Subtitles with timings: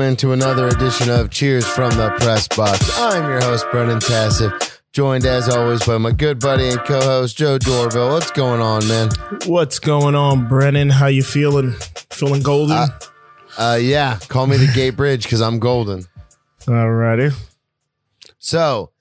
[0.00, 2.98] Welcome into another edition of Cheers from the Press Box.
[2.98, 7.58] I'm your host, Brennan Tassif, joined as always by my good buddy and co-host Joe
[7.58, 8.10] Dorville.
[8.10, 9.10] What's going on, man?
[9.44, 10.88] What's going on, Brennan?
[10.88, 11.72] How you feeling?
[12.08, 12.78] Feeling golden?
[12.78, 12.88] Uh,
[13.58, 16.06] uh yeah, call me the Gate Bridge because I'm golden.
[16.60, 17.34] Alrighty.
[18.38, 18.92] So,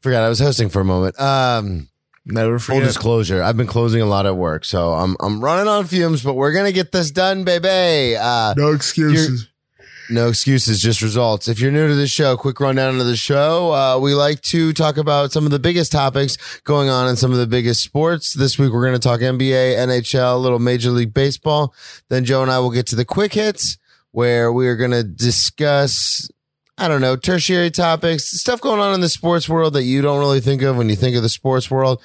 [0.00, 1.20] forgot I was hosting for a moment.
[1.20, 1.90] Um,
[2.24, 2.80] Never forget.
[2.80, 6.22] full disclosure, I've been closing a lot at work, so I'm I'm running on fumes,
[6.22, 8.16] but we're gonna get this done, baby.
[8.16, 9.49] Uh, no excuses.
[10.10, 11.46] No excuses, just results.
[11.46, 13.72] If you're new to the show, quick rundown of the show.
[13.72, 17.30] Uh, we like to talk about some of the biggest topics going on in some
[17.30, 18.34] of the biggest sports.
[18.34, 21.72] This week, we're going to talk NBA, NHL, a little Major League Baseball.
[22.08, 23.78] Then Joe and I will get to the quick hits
[24.10, 26.28] where we are going to discuss,
[26.76, 30.18] I don't know, tertiary topics, stuff going on in the sports world that you don't
[30.18, 32.02] really think of when you think of the sports world.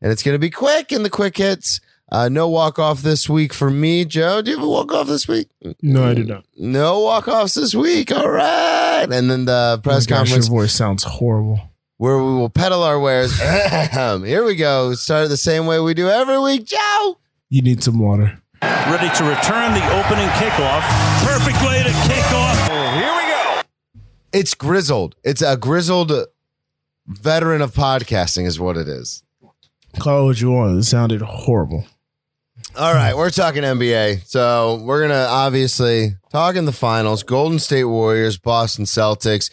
[0.00, 1.80] And it's going to be quick in the quick hits.
[2.10, 4.42] Uh, no walk off this week for me, Joe.
[4.42, 5.48] Do you have a walk off this week?
[5.80, 6.44] No, I did not.
[6.56, 8.10] No walk offs this week.
[8.10, 9.06] All right.
[9.10, 11.60] And then the press Oh my gosh, conference your voice sounds horrible.
[11.98, 13.38] where we will peddle our wares.
[13.40, 14.94] Here we go.
[14.94, 17.18] Start the same way we do every week, Joe.
[17.48, 18.40] You need some water.
[18.62, 20.82] ready to return the opening kickoff.
[21.24, 22.68] Perfect way to kick off.
[22.68, 23.60] Here we go.
[24.32, 25.14] It's grizzled.
[25.22, 26.12] It's a grizzled
[27.06, 29.22] veteran of podcasting, is what it is.
[29.98, 30.78] Call it what you want.
[30.78, 31.84] It sounded horrible.
[32.76, 34.26] All right, we're talking NBA.
[34.26, 37.22] So we're gonna obviously talk in the finals.
[37.22, 39.50] Golden State Warriors, Boston Celtics.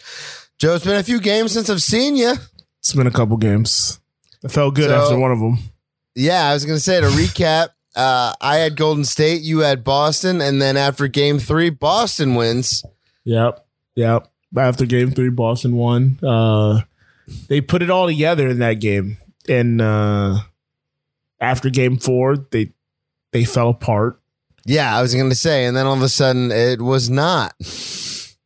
[0.58, 2.34] Joe, it's been a few games since I've seen you.
[2.80, 4.00] It's been a couple games.
[4.44, 5.58] I felt good So- after one of them.
[6.14, 7.68] Yeah, I was gonna say to recap.
[7.94, 12.84] Uh, I had Golden State, you had Boston, and then after Game Three, Boston wins.
[13.24, 13.66] Yep.
[13.96, 14.30] Yep.
[14.56, 16.18] After game three, Boston won.
[16.22, 16.80] Uh,
[17.48, 19.18] they put it all together in that game.
[19.48, 20.38] And uh,
[21.40, 22.70] after game four, they
[23.32, 24.20] they fell apart.
[24.64, 27.54] Yeah, I was gonna say, and then all of a sudden it was not.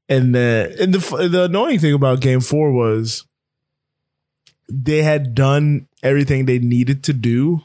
[0.08, 3.24] And the and the the annoying thing about game four was
[4.68, 7.62] they had done everything they needed to do.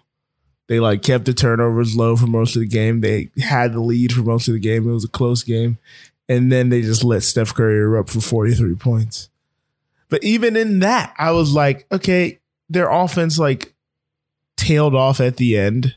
[0.68, 3.02] They like kept the turnovers low for most of the game.
[3.02, 4.88] They had the lead for most of the game.
[4.88, 5.78] It was a close game.
[6.28, 9.30] And then they just let Steph Curry erupt for 43 points.
[10.10, 12.40] But even in that, I was like, okay,
[12.70, 13.74] their offense like
[14.58, 15.96] tailed off at the end.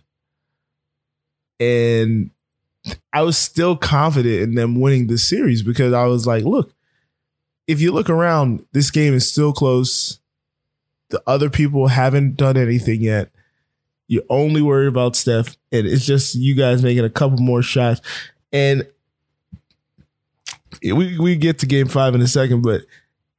[1.60, 2.30] And
[3.12, 6.72] I was still confident in them winning this series because I was like, look,
[7.66, 10.18] if you look around, this game is still close.
[11.10, 13.30] The other people haven't done anything yet.
[14.08, 18.00] You only worry about Steph, and it's just you guys making a couple more shots.
[18.52, 18.88] And
[20.82, 22.82] we we get to game five in a second, but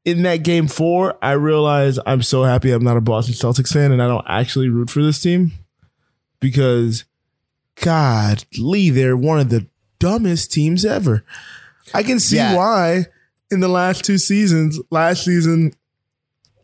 [0.06, 3.92] in that game four, I realized I'm so happy I'm not a Boston Celtics fan
[3.92, 5.52] and I don't actually root for this team
[6.40, 7.04] because
[7.76, 9.68] God, Lee, they're one of the
[10.00, 11.24] dumbest teams ever.
[11.94, 12.56] I can see Yeah.
[12.56, 13.06] why
[13.50, 15.74] in the last two seasons, last season,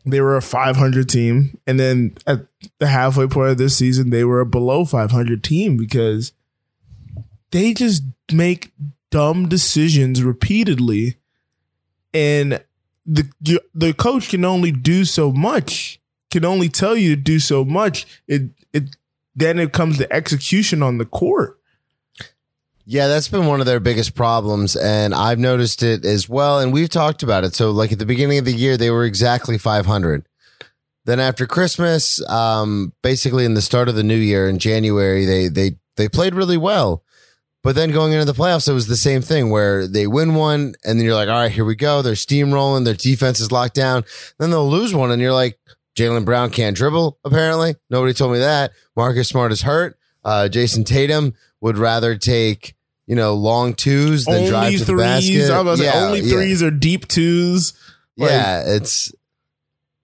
[0.06, 1.58] they were a 500 team.
[1.68, 2.46] And then at
[2.80, 6.32] the halfway point of this season, they were a below 500 team because
[7.52, 8.72] they just make
[9.12, 11.18] dumb decisions repeatedly.
[12.14, 12.64] And
[13.06, 13.30] the
[13.74, 16.00] the coach can only do so much,
[16.32, 18.06] can only tell you to do so much.
[18.28, 18.96] It it
[19.38, 21.60] then it comes to execution on the court.
[22.86, 26.60] Yeah, that's been one of their biggest problems, and I've noticed it as well.
[26.60, 27.54] And we've talked about it.
[27.54, 30.28] So, like at the beginning of the year, they were exactly 500.
[31.06, 35.50] Then after Christmas, um, basically in the start of the new year in January, they
[35.50, 37.04] they they played really well.
[37.62, 40.74] But then going into the playoffs, it was the same thing where they win one,
[40.86, 42.02] and then you're like, all right, here we go.
[42.02, 42.86] They're steamrolling.
[42.86, 44.06] Their defense is locked down.
[44.40, 45.60] Then they'll lose one, and you're like,
[45.98, 47.18] Jaylen Brown can't dribble.
[47.26, 48.72] Apparently, nobody told me that.
[48.96, 49.98] Marcus Smart is hurt.
[50.24, 52.76] Uh, Jayson Tatum would rather take
[53.08, 55.00] you know long twos than drive Only to the threes.
[55.02, 55.52] basket.
[55.52, 56.32] I was like, Yeah, only yeah.
[56.34, 57.74] threes are deep twos.
[58.16, 59.12] Like, yeah, it's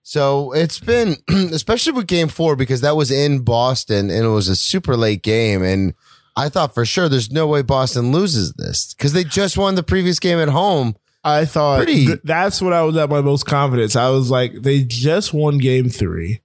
[0.02, 4.48] so it's been especially with game four because that was in Boston and it was
[4.48, 5.62] a super late game.
[5.62, 5.94] And
[6.36, 9.82] I thought for sure there's no way Boston loses this because they just won the
[9.82, 10.96] previous game at home.
[11.24, 13.96] I thought th- that's what I was at my most confidence.
[13.96, 16.40] I was like, they just won game three.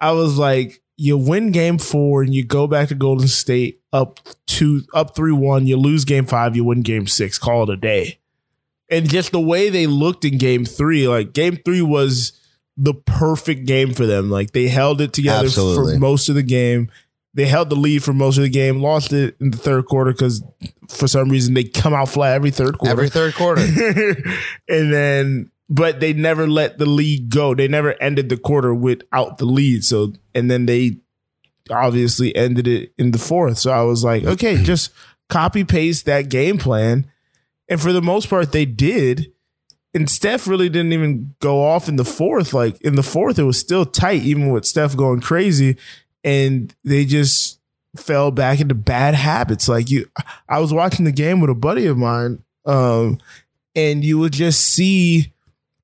[0.00, 4.20] I was like, you win game four and you go back to Golden State up
[4.46, 5.66] two, up three one.
[5.66, 7.38] You lose game five, you win game six.
[7.38, 8.18] Call it a day.
[8.90, 12.32] And just the way they looked in game three, like game three was
[12.78, 14.30] the perfect game for them.
[14.30, 15.94] Like they held it together Absolutely.
[15.94, 16.90] for most of the game.
[17.38, 20.10] They held the lead for most of the game, lost it in the third quarter
[20.10, 20.42] because
[20.88, 22.90] for some reason they come out flat every third quarter.
[22.90, 23.62] Every third quarter.
[24.68, 27.54] and then but they never let the lead go.
[27.54, 29.84] They never ended the quarter without the lead.
[29.84, 30.96] So and then they
[31.70, 33.58] obviously ended it in the fourth.
[33.58, 34.90] So I was like, okay, just
[35.28, 37.06] copy paste that game plan
[37.68, 39.32] And for the most part, they did.
[39.94, 42.52] And Steph really didn't even go off in the fourth.
[42.52, 45.76] Like in the fourth, it was still tight, even with Steph going crazy.
[46.28, 47.58] And they just
[47.96, 49.68] fell back into bad habits.
[49.68, 50.10] Like you,
[50.48, 53.18] I was watching the game with a buddy of mine, um,
[53.74, 55.32] and you would just see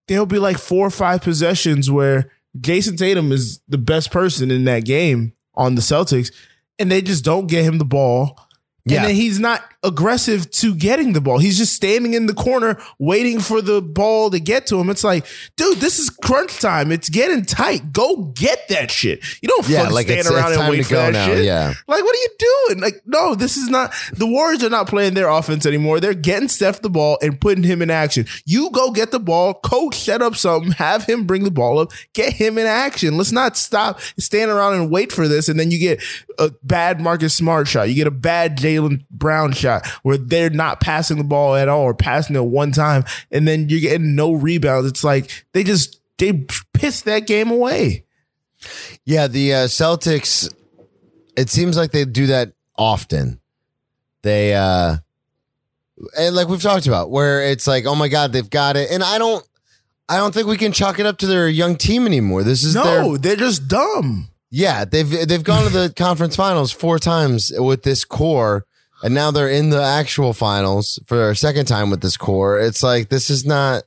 [0.06, 2.30] there'll be like four or five possessions where
[2.60, 6.32] Jayson Tatum is the best person in that game on the Celtics,
[6.78, 8.38] and they just don't get him the ball.
[8.84, 8.98] Yeah.
[8.98, 11.38] And then he's not aggressive to getting the ball.
[11.38, 14.90] He's just standing in the corner waiting for the ball to get to him.
[14.90, 15.26] It's like,
[15.56, 16.90] dude, this is crunch time.
[16.90, 17.92] It's getting tight.
[17.92, 19.22] Go get that shit.
[19.42, 21.44] You don't Yeah, fucking like stand it's- around it's and wait for that now, shit.
[21.44, 21.68] yeah.
[21.86, 22.28] Like, what are you
[22.68, 22.80] doing?
[22.80, 26.00] Like, no, this is not the Warriors are not playing their offense anymore.
[26.00, 28.26] They're getting Steph the ball and putting him in action.
[28.46, 31.92] You go get the ball, coach set up something, have him bring the ball up,
[32.14, 33.16] get him in action.
[33.16, 35.48] Let's not stop stand around and wait for this.
[35.48, 36.02] And then you get
[36.38, 37.88] a bad Marcus Smart shot.
[37.88, 41.82] You get a bad Jaylen Brown shot where they're not passing the ball at all
[41.82, 43.04] or passing it one time.
[43.30, 44.88] And then you're getting no rebounds.
[44.88, 48.04] It's like they just they pissed that game away.
[49.04, 50.52] Yeah, the uh, Celtics.
[51.36, 53.40] It seems like they do that often.
[54.22, 54.96] They uh,
[56.16, 59.02] and like we've talked about, where it's like, oh my god, they've got it, and
[59.02, 59.46] I don't,
[60.08, 62.42] I don't think we can chalk it up to their young team anymore.
[62.42, 64.28] This is their No, they're just dumb.
[64.50, 68.66] Yeah, they've they've gone to the conference finals four times with this core,
[69.04, 72.58] and now they're in the actual finals for a second time with this core.
[72.58, 73.84] It's like this is not.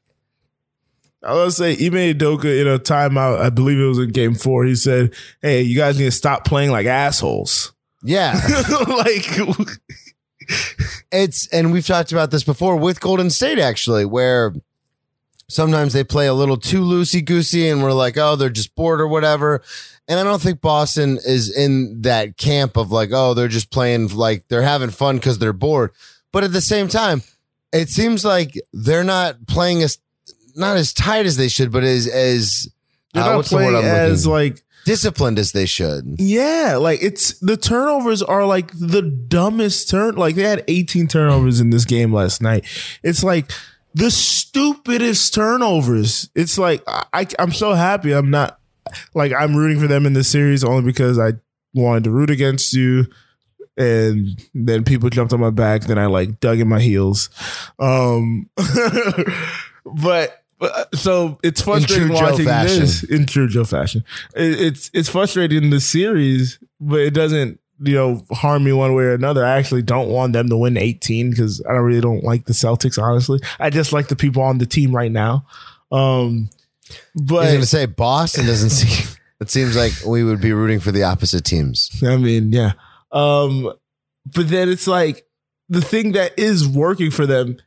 [1.23, 4.35] I was gonna say Ime Udoka in a timeout, I believe it was in game
[4.35, 7.73] four, he said, Hey, you guys need to stop playing like assholes.
[8.03, 8.39] Yeah,
[8.87, 9.25] like
[11.11, 14.53] it's and we've talked about this before with Golden State actually, where
[15.49, 19.01] sometimes they play a little too loosey goosey, and we're like, oh, they're just bored
[19.01, 19.61] or whatever.
[20.07, 24.07] And I don't think Boston is in that camp of like, oh, they're just playing
[24.09, 25.91] like they're having fun because they're bored.
[26.31, 27.23] But at the same time,
[27.73, 29.97] it seems like they're not playing as
[30.55, 32.69] not as tight as they should, but as as
[33.13, 36.15] they're uh, not the playing I'm as looking- like disciplined as they should.
[36.17, 40.15] Yeah, like it's the turnovers are like the dumbest turn.
[40.15, 42.65] Like they had 18 turnovers in this game last night.
[43.03, 43.51] It's like
[43.93, 46.29] the stupidest turnovers.
[46.35, 48.13] It's like I, I'm so happy.
[48.13, 48.59] I'm not
[49.13, 51.33] like I'm rooting for them in this series only because I
[51.73, 53.07] wanted to root against you.
[53.77, 55.83] And then people jumped on my back.
[55.83, 57.29] Then I like dug in my heels.
[57.77, 58.49] Um,
[59.85, 60.43] but,
[60.95, 62.79] so it's frustrating watching fashion.
[62.79, 64.03] this in true Joe fashion.
[64.35, 68.93] It, it's it's frustrating in the series, but it doesn't you know harm me one
[68.93, 69.45] way or another.
[69.45, 72.53] I actually don't want them to win 18 because I don't really don't like the
[72.53, 73.01] Celtics.
[73.01, 75.45] Honestly, I just like the people on the team right now.
[75.91, 76.49] Um,
[77.15, 79.15] but I was going to say Boston doesn't seem.
[79.39, 81.91] It seems like we would be rooting for the opposite teams.
[82.03, 82.73] I mean, yeah.
[83.11, 83.71] Um,
[84.25, 85.27] but then it's like
[85.69, 87.57] the thing that is working for them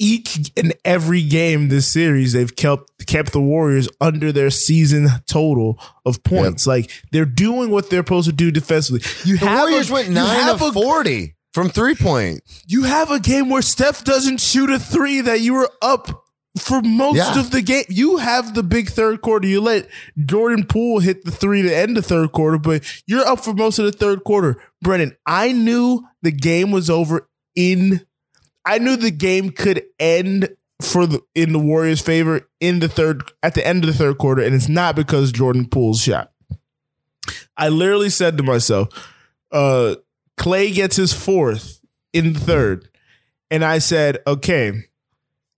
[0.00, 5.78] each and every game this series, they've kept kept the Warriors under their season total
[6.04, 6.66] of points.
[6.66, 9.02] Like they're doing what they're supposed to do defensively.
[9.24, 12.40] You The have Warriors a, went nine of a, forty from three point.
[12.66, 16.24] You have a game where Steph doesn't shoot a three that you were up
[16.58, 17.38] for most Yeah.
[17.38, 17.84] of the game.
[17.88, 19.46] You have the big third quarter.
[19.46, 19.86] You let
[20.24, 23.78] Jordan Poole hit the three to end the third quarter, but you're up for most
[23.78, 24.60] of the third quarter.
[24.82, 28.04] Brennan, I knew the game was over in
[28.64, 30.48] I knew the game could end
[30.82, 34.18] for the in the Warriors' favor in the third at the end of the third
[34.18, 36.32] quarter, and it's not because Jordan Poole's shot.
[37.56, 38.88] I literally said to myself,
[39.52, 39.96] uh,
[40.36, 41.80] Clay gets his fourth
[42.12, 42.88] in the third.
[43.50, 44.72] And I said, okay,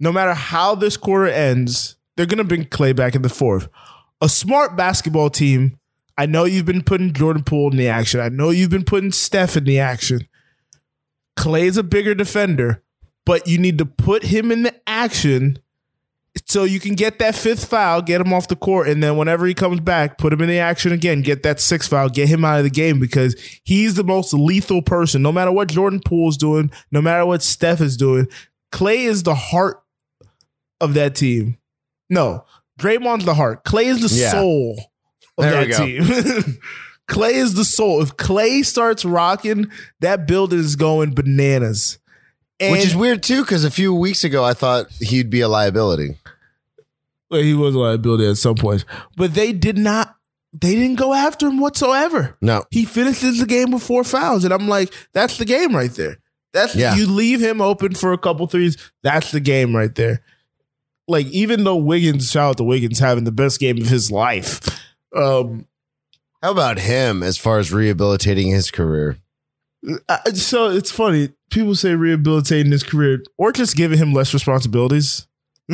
[0.00, 3.68] no matter how this quarter ends, they're going to bring Clay back in the fourth.
[4.20, 5.78] A smart basketball team,
[6.16, 8.20] I know you've been putting Jordan Poole in the action.
[8.20, 10.26] I know you've been putting Steph in the action.
[11.36, 12.82] Clay's a bigger defender,
[13.26, 15.58] but you need to put him in the action
[16.46, 19.44] so you can get that fifth foul, get him off the court, and then whenever
[19.46, 22.42] he comes back, put him in the action again, get that sixth foul, get him
[22.44, 25.20] out of the game because he's the most lethal person.
[25.20, 28.28] No matter what Jordan Poole's doing, no matter what Steph is doing,
[28.70, 29.82] Clay is the heart
[30.80, 31.58] of that team.
[32.08, 32.46] No,
[32.80, 33.64] Draymond's the heart.
[33.64, 34.30] Clay is the Yeah.
[34.30, 34.82] soul
[35.36, 36.58] of There that team.
[37.08, 38.00] Clay is the soul.
[38.02, 41.98] If Clay starts rocking, that building is going bananas.
[42.62, 45.48] And Which is weird too, because a few weeks ago I thought he'd be a
[45.48, 46.16] liability.
[47.30, 48.84] Well, he was a liability at some points,
[49.16, 50.14] but they did not.
[50.52, 52.36] They didn't go after him whatsoever.
[52.42, 55.90] No, He finishes the game with four fouls, and I'm like, that's the game right
[55.92, 56.18] there.
[56.52, 56.94] That's Yeah.
[56.94, 58.76] you leave him open for a couple threes.
[59.02, 60.22] That's the game right there.
[61.08, 64.60] Like even though Wiggins, shout out to Wiggins, having the best game of his life.
[65.16, 65.66] Um,
[66.42, 69.16] how about him as far as rehabilitating his career?
[70.34, 71.30] So it's funny.
[71.50, 75.26] People say rehabilitating his career or just giving him less responsibilities.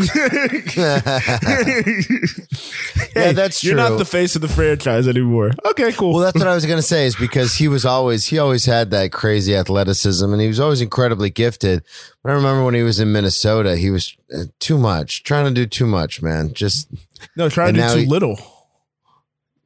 [3.16, 5.50] Yeah, that's You're not the face of the franchise anymore.
[5.70, 6.12] Okay, cool.
[6.12, 8.90] Well, that's what I was gonna say is because he was always he always had
[8.92, 11.82] that crazy athleticism and he was always incredibly gifted.
[12.22, 15.50] But I remember when he was in Minnesota, he was uh, too much, trying to
[15.50, 16.52] do too much, man.
[16.54, 16.88] Just
[17.36, 18.38] no, trying to do too he- little.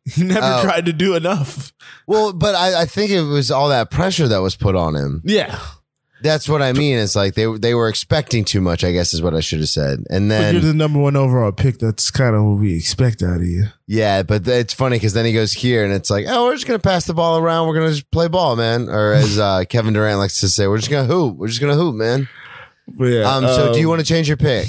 [0.14, 0.62] He never Oh.
[0.64, 1.72] tried to do enough.
[2.06, 5.22] well, but I, I think it was all that pressure that was put on him.
[5.24, 5.58] Yeah.
[6.22, 6.98] That's what I mean.
[6.98, 8.84] It's like they they were expecting too much.
[8.84, 10.04] I guess is what I should have said.
[10.08, 11.78] And But you're then the number one overall pick.
[11.78, 13.64] That's kind of what we expect out of you.
[13.88, 16.66] yeah, but it's funny because then he goes here and it's like, oh, we're just
[16.68, 17.66] gonna pass the ball around.
[17.66, 18.88] We're gonna just play ball, man.
[18.88, 21.36] Or as uh, Kevin Durant likes to say, we're just gonna hoop.
[21.38, 22.28] We're just gonna hoop, man.
[22.86, 23.22] But yeah.
[23.22, 24.68] Um, so do you um, want to change your pick?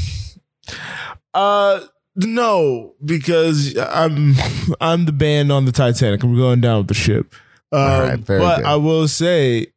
[1.35, 1.81] Uh,
[2.15, 4.35] no, because I'm
[4.79, 6.23] I'm the band on the Titanic.
[6.23, 7.33] I'm going down with the ship.
[7.71, 8.65] Um, All right, very but good.
[8.65, 9.67] I will say,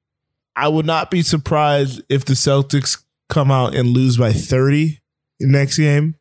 [0.55, 5.01] I would not be surprised if the Celtics come out and lose by 30
[5.41, 6.15] next game,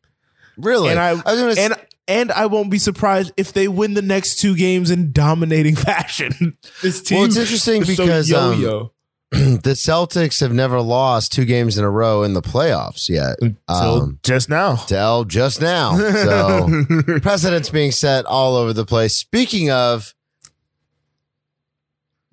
[0.56, 0.90] Really?
[0.90, 1.74] and I, was gonna s- and
[2.08, 6.56] and I won't be surprised if they win the next two games in dominating fashion.
[6.82, 8.92] this team, Well, it's interesting is so because, um, yo-yo.
[9.62, 13.36] the Celtics have never lost two games in a row in the playoffs yet.
[13.68, 14.76] Um, just now.
[14.76, 15.96] Tell just now.
[15.96, 16.68] So
[17.22, 19.14] precedents being set all over the place.
[19.16, 20.14] Speaking of,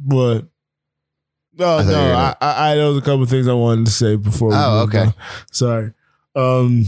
[0.04, 0.46] What?
[1.56, 1.92] No, I no.
[1.94, 4.50] I, gonna- I, I was a couple things I wanted to say before.
[4.50, 5.00] we Oh, okay.
[5.06, 5.14] on.
[5.52, 5.94] Sorry.
[6.36, 6.86] Um.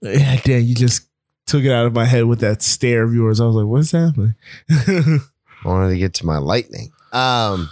[0.00, 1.08] Yeah, damn, you just
[1.46, 3.40] took it out of my head with that stare of yours.
[3.40, 4.34] I was like, "What's happening?"
[4.70, 5.18] I
[5.64, 6.92] wanted to get to my lightning.
[7.12, 7.68] Um,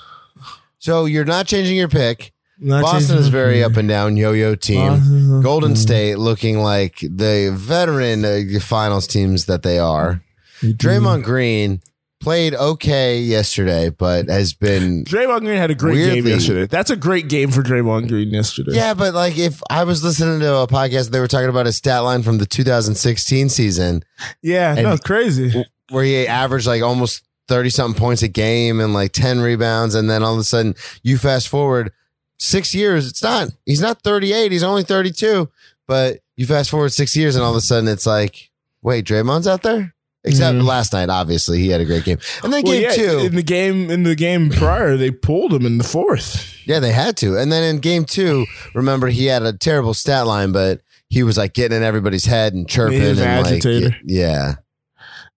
[0.86, 2.32] so you're not changing your pick.
[2.58, 4.88] Not Boston is very up and down yo-yo team.
[4.92, 10.22] Boston's Golden and- State looking like the veteran uh, finals teams that they are.
[10.62, 10.88] You do.
[10.88, 11.82] Draymond Green
[12.20, 16.64] played okay yesterday, but has been Draymond Green had a great game yesterday.
[16.66, 18.72] That's a great game for Draymond Green yesterday.
[18.74, 21.76] Yeah, but like if I was listening to a podcast, they were talking about his
[21.76, 24.02] stat line from the 2016 season
[24.40, 25.52] yeah, And- no, crazy.
[25.90, 29.94] where he averaged like almost 30 something points a game and like 10 rebounds.
[29.94, 31.92] And then all of a sudden you fast forward
[32.38, 33.06] six years.
[33.08, 34.52] It's not, he's not 38.
[34.52, 35.48] He's only 32,
[35.86, 38.50] but you fast forward six years and all of a sudden it's like,
[38.82, 39.94] wait, Draymond's out there?
[40.24, 40.64] Except Mhm.
[40.66, 42.18] last night, obviously he had a great game.
[42.42, 45.54] And then Well, game yeah, two, in the game in the game prior, they pulled
[45.54, 46.52] him in the fourth.
[46.64, 47.36] Yeah, they had to.
[47.38, 51.38] And then in game two, remember he had a terrible stat line, but he was
[51.38, 53.96] like getting in everybody's head and chirping He an and like agitator.
[54.04, 54.54] yeah.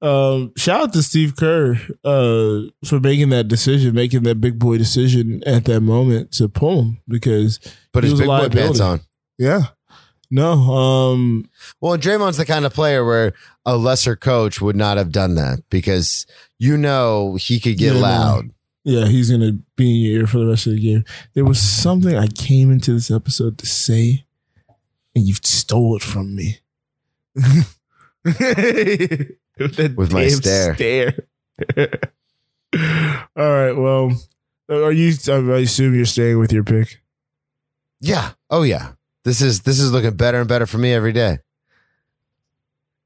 [0.01, 1.73] Um, shout out to Steve Kerr
[2.05, 6.81] uh, for making that decision, making that big boy decision at that moment to pull
[6.83, 7.59] him because
[7.91, 9.01] Put his big boy pants on.
[9.37, 9.63] yeah,
[10.31, 11.49] no, um,
[11.81, 13.33] Well, Draymond's the kind of player where
[13.65, 16.25] a lesser coach would not have done that because
[16.57, 18.51] you know he could get Yeah, loud.
[18.85, 21.03] yeah, he's gonna be in your ear for the rest of the game.
[21.33, 24.23] There was something I came into this episode to say,
[25.13, 26.59] and you've stole it from me.
[29.77, 30.75] With, With my stare.
[30.75, 31.13] stare.
[33.35, 34.11] All right, well,
[34.69, 35.13] are you?
[35.27, 37.01] I assume you're staying with your pick.
[37.99, 38.31] Yeah.
[38.49, 38.93] Oh yeah.
[39.23, 41.39] This is this is looking better and better for me every day.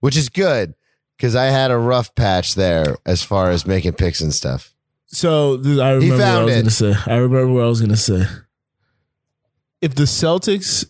[0.01, 0.75] Which is good
[1.17, 4.74] because I had a rough patch there as far as making picks and stuff.
[5.07, 6.93] So I remember what I was going to say.
[7.07, 8.25] I remember what I was going to say.
[9.81, 10.86] If the Celtics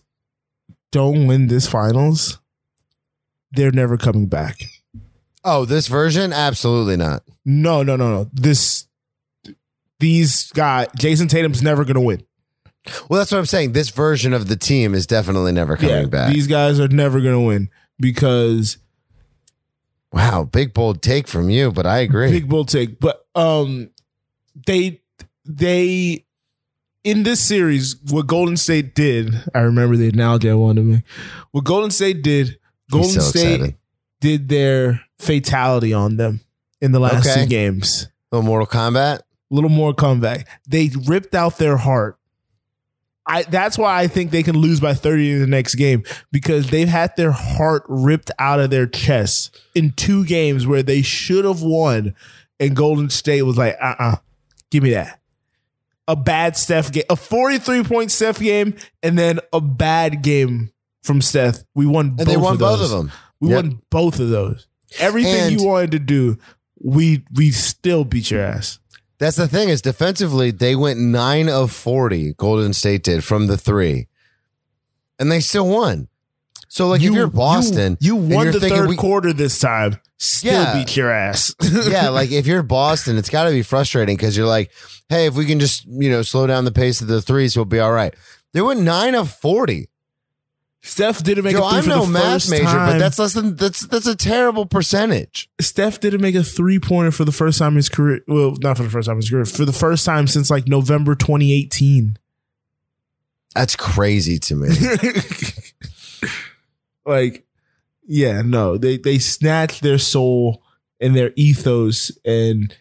[0.90, 2.38] don't win this finals,
[3.52, 4.62] they're never coming back.
[5.44, 6.32] Oh, this version?
[6.32, 7.22] Absolutely not.
[7.44, 8.30] No, no, no, no.
[8.32, 8.86] This
[10.00, 12.24] these guys, Jayson Tatum's never going to win.
[13.08, 13.72] Well, that's what I'm saying.
[13.72, 16.32] This version of the team is definitely never coming back.
[16.32, 18.78] These guys are never going to win because
[20.14, 22.30] Wow, big bold take from you, but I agree.
[22.30, 23.00] big bold take.
[23.00, 23.90] But um,
[24.64, 25.00] they
[25.44, 26.24] they
[27.02, 31.02] in this series, what Golden State did, I remember the analogy I wanted to make.
[31.50, 32.58] What Golden State did,
[32.92, 33.76] Golden so State excited.
[34.24, 36.40] Did their fatality on them
[36.80, 37.42] in the last Okay.
[37.42, 38.08] two games.
[38.32, 39.18] little Mortal Kombat.
[39.18, 40.48] A little more comeback.
[40.66, 42.18] They ripped out their heart.
[43.26, 46.02] I that's why I think they can lose by 30 in the next game
[46.32, 51.02] because they've had their heart ripped out of their chest in two games where they
[51.02, 52.14] should have won
[52.58, 54.16] and Golden State was like, "Uh-uh.
[54.70, 55.20] Give me that."
[56.08, 60.70] A bad Steph game, a 43 point Steph game and then a bad game
[61.02, 61.58] from Steph.
[61.74, 62.92] We won And both they won of both those.
[62.92, 63.12] of them.
[63.44, 63.64] We Yep.
[63.64, 64.66] won both of those.
[64.98, 66.38] Everything And- you wanted to do,
[66.80, 68.78] we we still beat your ass.
[69.18, 73.56] That's the thing is defensively, they went nine of 40, Golden State did from the
[73.56, 74.08] three,
[75.18, 76.08] and they still won.
[76.68, 79.98] So like if you're Boston, you, you won the third we- quarter this time.
[80.18, 80.74] Still Yeah.
[80.74, 81.54] beat your ass.
[81.88, 84.70] yeah, like if you're Boston, it's got to be frustrating because you're like,
[85.08, 87.64] hey, if we can just you know slow down the pace of the threes, we'll
[87.66, 88.14] be all right.
[88.52, 89.88] They went nine of forty.
[90.86, 92.92] Steph didn't make Joe, a 3 I'm for no the math first major, time.
[92.92, 95.48] but that's less than that's that's a terrible percentage.
[95.58, 98.20] Steph didn't make a three pointer for the first time in his career.
[98.28, 99.46] Well, not for the first time in his career.
[99.46, 102.18] For the first time since like November 2018.
[103.54, 104.68] That's crazy to me.
[107.06, 107.46] like,
[108.06, 110.62] yeah, no, they they snatched their soul
[111.00, 112.76] and their ethos, and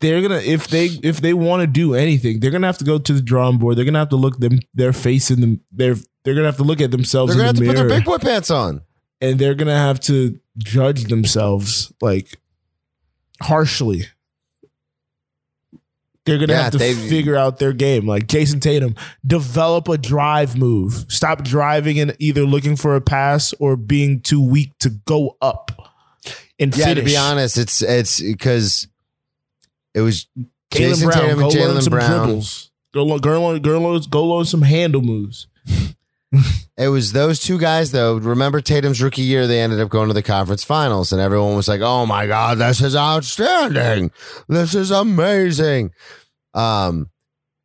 [0.00, 2.98] they're gonna if they if they want to do anything, they're gonna have to go
[2.98, 3.78] to the drawing board.
[3.78, 6.64] They're gonna have to look them their face in the they're they're gonna have to
[6.64, 8.82] look at themselves They're gonna have to put their big boy pants on.
[9.22, 12.36] and they're gonna have to judge themselves like
[13.40, 14.06] harshly.
[16.24, 18.06] They're gonna Yeah, have to they- figure out their game.
[18.06, 21.04] Like Jayson Tatum, develop a drive move.
[21.08, 25.94] Stop driving and either looking for a pass or being too weak to go up
[26.58, 27.04] and Yeah, finish.
[27.04, 28.88] to be honest, it's it's because
[29.94, 30.26] it was
[30.72, 32.26] Jayson Brown, Tatum go and Jaylen some Brown.
[32.26, 32.70] dribbles.
[32.92, 35.46] Go learn, go learn, go learn, go learn some handle moves.
[36.78, 38.18] It was those two guys, though.
[38.18, 41.68] Remember Tatum's rookie year, they ended up going to the conference finals, and everyone was
[41.68, 44.10] like, oh my God, this is outstanding.
[44.46, 45.92] This is amazing.
[46.52, 47.08] Um,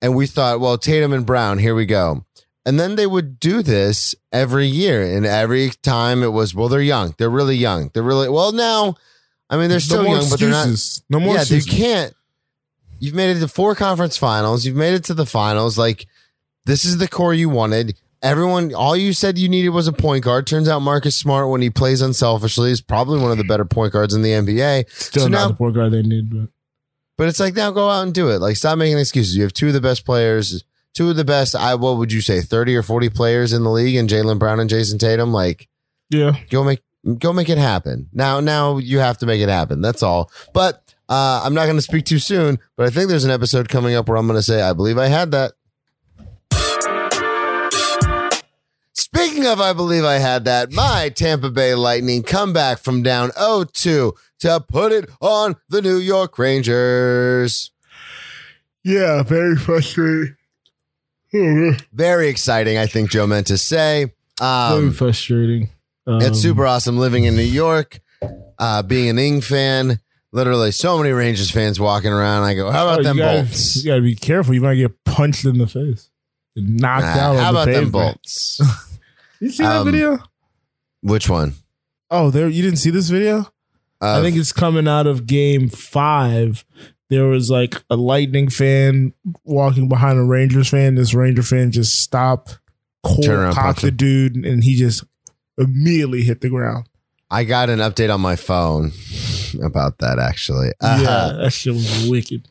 [0.01, 2.25] and we thought, well, Tatum and Brown, here we go.
[2.65, 5.01] And then they would do this every year.
[5.01, 7.13] And every time it was, well, they're young.
[7.17, 7.91] They're really young.
[7.93, 8.95] They're really, well, now,
[9.49, 10.69] I mean, they're still no young, but they're not.
[11.10, 11.73] No more yeah, you excuses.
[11.73, 12.15] can't.
[12.99, 14.65] You've made it to four conference finals.
[14.65, 15.77] You've made it to the finals.
[15.77, 16.07] Like,
[16.65, 17.97] this is the core you wanted.
[18.23, 20.45] Everyone, all you said you needed was a point guard.
[20.45, 23.93] Turns out Marcus Smart, when he plays unselfishly, is probably one of the better point
[23.93, 24.89] guards in the NBA.
[24.91, 26.49] Still so not now- the point guard they need, but
[27.17, 28.39] But it's like now go out and do it.
[28.39, 29.36] Like stop making excuses.
[29.36, 31.55] You have two of the best players, two of the best.
[31.55, 34.60] I what would you say, thirty or forty players in the league, and Jaylen Brown
[34.60, 35.34] and Jayson Tatum.
[35.34, 35.67] Like
[36.10, 36.36] yeah.
[36.49, 36.81] go make
[37.17, 38.07] go make it happen.
[38.13, 39.81] Now now you have to make it happen.
[39.81, 40.31] That's all.
[40.53, 42.57] But uh, I'm not going to speak too soon.
[42.77, 44.97] But I think there's an episode coming up where I'm going to say I believe
[44.97, 45.53] I had that.
[49.01, 50.71] Speaking of, I believe I had that.
[50.71, 55.97] My Tampa Bay Lightning come back from down 0-2 to put it on the New
[55.97, 57.71] York Rangers.
[58.83, 60.35] Yeah, very frustrating.
[61.33, 64.13] very Very exciting, I think Joe meant to say.
[64.39, 65.69] Um, frustrating.
[66.05, 67.99] Um, it's super awesome living in New York,
[68.59, 69.99] uh, being an Ing fan.
[70.31, 72.43] Literally, so many Rangers fans walking around.
[72.43, 73.75] I go, how about Oh, them you gotta, bolts?
[73.83, 74.53] You gotta be careful.
[74.53, 76.09] You might get punched in the face,
[76.55, 77.37] knocked Nah, out.
[77.37, 78.61] how about the them bolts?
[79.41, 80.19] You see Um, that video?
[81.01, 81.56] Which one?
[82.10, 82.47] Oh, there.
[82.47, 83.51] You didn't see this video?
[83.99, 86.63] I think it's coming out of Game Five.
[87.10, 90.95] There was like a Lightning fan walking behind a Rangers fan.
[90.95, 92.60] This Ranger fan just stopped,
[93.04, 95.04] cold cocked the dude, and he just
[95.58, 96.88] immediately hit the ground.
[97.30, 98.91] I got an update on my phone
[99.63, 100.71] about that actually.
[100.82, 102.47] Yeah, Uh, that shit was wicked.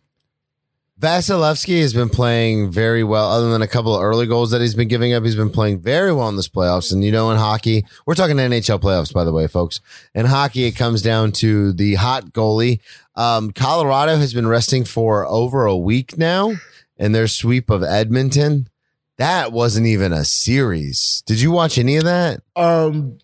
[1.00, 4.74] Vasilevskiy has been playing very well, other than a couple of early goals that he's
[4.74, 5.24] been giving up.
[5.24, 6.92] He's been playing very well in this playoffs.
[6.92, 9.80] And you know, in hockey, we're talking NHL playoffs, by the way, folks.
[10.14, 12.80] In hockey, it comes down to the hot goalie.
[13.14, 16.52] Um, Colorado has been resting for over a week now,
[16.98, 18.68] and their sweep of Edmonton.
[19.16, 21.22] That wasn't even a series.
[21.24, 22.42] Did you watch any of that?
[22.56, 23.18] Um,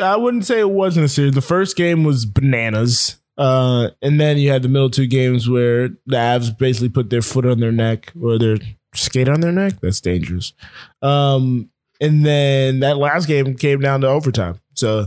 [0.00, 1.34] I wouldn't say it wasn't a series.
[1.34, 3.19] The first game was bananas.
[3.40, 7.22] Uh, and then you had the middle two games where the Avs basically put their
[7.22, 8.58] foot on their neck or their
[8.94, 9.80] skate on their neck.
[9.80, 10.52] That's dangerous.
[11.00, 11.70] Um,
[12.02, 14.60] and then that last game came down to overtime.
[14.74, 15.06] So,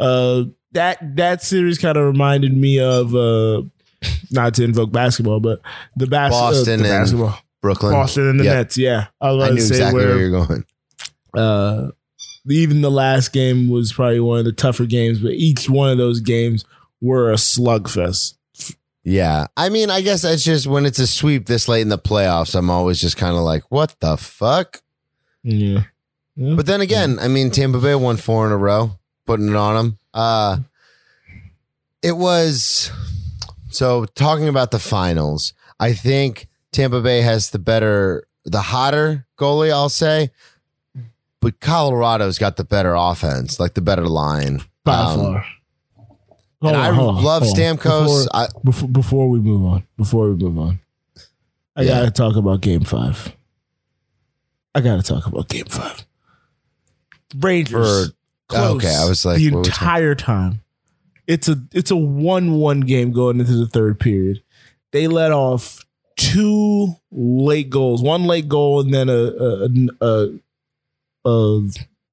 [0.00, 3.62] uh, that that series kind of reminded me of uh,
[4.32, 5.60] not to invoke basketball, but
[5.96, 7.92] the, bas- uh, Boston the and basketball, Brooklyn.
[7.92, 8.54] Boston and the Yep.
[8.56, 8.78] Nets.
[8.78, 10.64] Yeah, I was I knew to say exactly where where you're going.
[11.34, 11.90] uh,
[12.48, 15.98] even the last game was probably one of the tougher games, but each one of
[15.98, 16.64] those games
[17.00, 18.34] were a slugfest.
[19.02, 19.46] Yeah.
[19.56, 22.54] I mean, I guess that's just when it's a sweep this late in the playoffs,
[22.54, 24.82] I'm always just kind of like, what the fuck?
[25.42, 25.84] Yeah.
[26.36, 26.54] yeah.
[26.54, 29.74] But then again, I mean, Tampa Bay won four in a row, putting it on
[29.74, 29.98] them.
[30.12, 30.58] Uh,
[32.02, 32.90] it was
[33.70, 35.54] so talking about the finals.
[35.78, 40.30] I think Tampa Bay has the better, the hotter goalie, I'll say,
[41.40, 44.60] but Colorado's got the better offense, like the better line.
[44.84, 45.44] by Um, far.
[46.62, 47.42] And I on, on, love.
[47.44, 47.80] Stamkos.
[48.04, 50.80] Before, I, before, before we move on, before we move on,
[51.76, 52.00] I Yeah.
[52.00, 53.34] gotta talk about Game Five.
[54.74, 56.06] I gotta talk about Game Five.
[57.38, 58.08] Rangers.
[58.08, 58.14] For-
[58.48, 59.74] close okay, I was like, the what was that?
[59.74, 60.62] entire time.
[61.26, 64.42] It's a it's a one one game going into the third period.
[64.90, 65.84] They let off
[66.16, 69.68] two late goals, one late goal, and then a a,
[70.00, 70.28] a,
[71.24, 71.68] a, a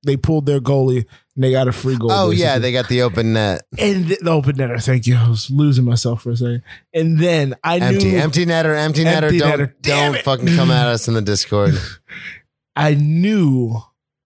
[0.08, 2.12] they pulled their goalie and they got a free goal.
[2.12, 3.62] Oh yeah, they got the open net.
[3.78, 4.84] and th- the open netter.
[4.84, 5.16] Thank you.
[5.16, 6.64] I was losing myself for a second.
[6.94, 9.24] And then I Empty, knew empty netter, empty netter.
[9.24, 9.74] Empty don't netter.
[9.82, 10.24] Don't it.
[10.26, 11.76] fucking come at us in the Discord.
[12.76, 13.76] I knew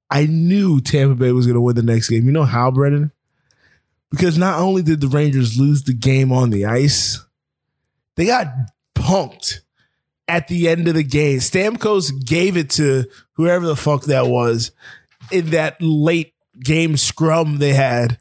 [0.10, 2.26] I knew Tampa Bay was going to win the next game.
[2.26, 3.12] You know how, Brennan?
[4.10, 7.20] Because not only did the Rangers lose the game on the ice,
[8.18, 8.48] they got
[8.94, 9.62] punked
[10.28, 11.40] at the end of the game.
[11.40, 14.72] Stamkos gave it to whoever the fuck that was
[15.34, 18.18] in that late game scrum they had.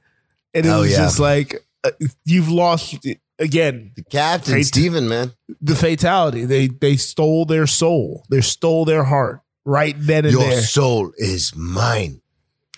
[0.55, 0.97] And it Oh, was yeah.
[0.99, 1.91] just like, uh,
[2.25, 2.97] you've lost
[3.39, 4.67] again The captain, Great.
[4.67, 5.33] Steven, man.
[5.61, 6.45] the fatality.
[6.45, 8.25] They they stole their soul.
[8.31, 10.53] They stole their heart right then and Your there.
[10.53, 12.21] Your soul is mine.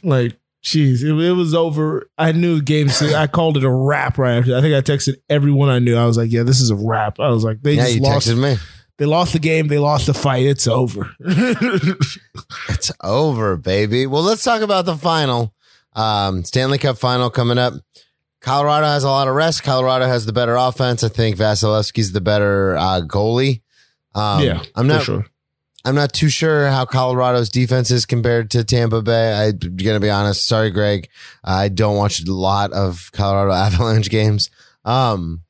[0.05, 2.09] Like, jeez, it, it was over.
[2.19, 3.15] I knew game six.
[3.15, 4.57] I called it a wrap right after.
[4.57, 5.97] I think I texted everyone I knew.
[5.97, 7.19] I was like, yeah, this is a wrap.
[7.21, 8.35] I was like, they Yeah, just lost.
[8.37, 8.57] me.
[8.99, 9.69] They lost the game.
[9.69, 10.47] They lost the fight.
[10.47, 11.11] It's over.
[12.69, 14.07] It's over, baby.
[14.07, 15.55] Well, let's talk about the final.
[15.95, 17.75] Um, Stanley Cup final coming up.
[18.41, 19.63] Colorado has a lot of rest.
[19.63, 21.05] Colorado has the better offense.
[21.05, 23.63] I think Vasilevskiy's the better uh, goalie.
[24.15, 25.03] Um, yeah, I'm not.
[25.05, 25.25] sure.
[25.85, 29.33] I'm not too sure how Colorado's defense is compared to Tampa Bay.
[29.49, 30.47] I'm gonna be honest.
[30.47, 31.09] Sorry, Greg.
[31.45, 34.51] I don't watch a lot of Colorado Avalanche games.
[34.85, 35.43] Um,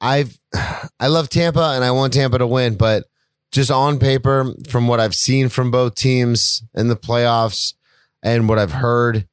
[0.00, 3.04] I've I love Tampa and I want Tampa to win, but
[3.52, 7.74] just on paper, from what I've seen from both teams in the playoffs
[8.22, 9.26] and what I've heard,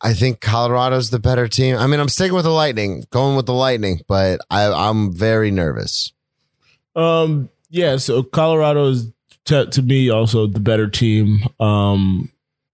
[0.00, 1.76] I think Colorado's the better team.
[1.76, 5.50] I mean, I'm sticking with the Lightning, going with the Lightning, but I, I'm very
[5.50, 6.12] nervous.
[6.96, 7.96] Um, yeah.
[7.96, 9.12] So Colorado is
[9.46, 11.40] to, to me also the better team.
[11.58, 12.30] Um,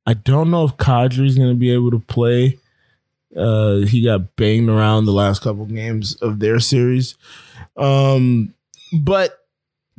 [0.06, 2.58] I don't know if Kadri's going to be able to play.
[3.36, 7.16] Uh, he got banged around the last couple games of their series.
[7.76, 8.54] Um,
[8.92, 9.46] but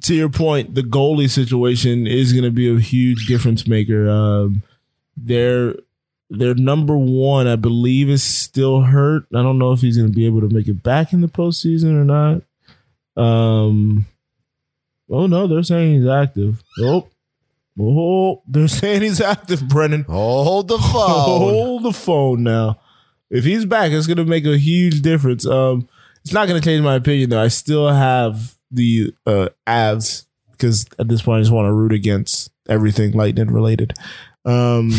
[0.03, 4.09] to your point, the goalie situation is going to be a huge difference maker.
[4.09, 4.63] Um,
[5.15, 5.75] their
[6.29, 9.25] their number one, I believe, is still hurt.
[9.33, 11.27] I don't know if he's going to be able to make it back in the
[11.27, 12.41] postseason or not.
[13.21, 14.05] Um.
[15.09, 16.61] Oh no, they're saying he's active.
[16.81, 17.07] Oh,
[17.79, 20.03] oh, they're saying he's active, Brennan.
[20.03, 21.39] Hold the phone.
[21.39, 22.79] Hold the phone now.
[23.29, 25.45] If he's back, it's going to make a huge difference.
[25.45, 25.89] Um,
[26.27, 27.41] it's not going to change my opinion though.
[27.41, 31.93] I still have the uh, Avs because at this point I just want to root
[31.93, 33.93] against everything Lightning related.
[34.43, 34.91] Um,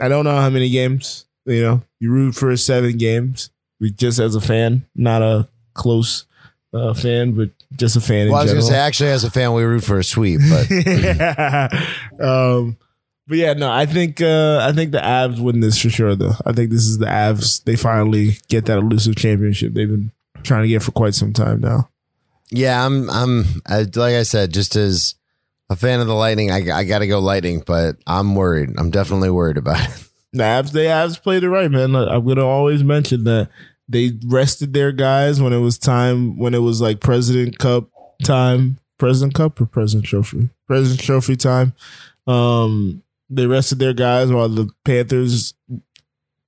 [0.00, 1.26] I don't know how many games.
[1.44, 3.50] You know, you root for seven games.
[3.82, 6.24] Just as a fan, not a close
[6.72, 8.28] uh, fan, but just a fan.
[8.30, 8.66] Well, I was general.
[8.66, 10.70] gonna say, actually, as a fan, we root for a sweep, but
[12.26, 12.78] um,
[13.26, 16.14] but yeah, no, I think uh, I think the Avs win this for sure.
[16.14, 17.62] Though I think this is the Avs.
[17.64, 20.12] They finally get that elusive championship they've been
[20.44, 21.88] trying to get for quite some time now.
[22.50, 25.14] yeah, I'm, I'm, I, like I said, just as
[25.70, 28.70] a fan of the Lightning, I, I got to go Lightning, but I'm worried.
[28.78, 30.08] I'm definitely worried about it.
[30.34, 31.94] The Avs, the Avs played it right, man.
[31.94, 33.50] I'm gonna always mention that
[33.86, 37.90] they rested their guys when it was time when it was like President Cup
[38.24, 41.74] time, President Cup or President Trophy, President Trophy time.
[42.26, 45.52] Um, they rested their guys while the Panthers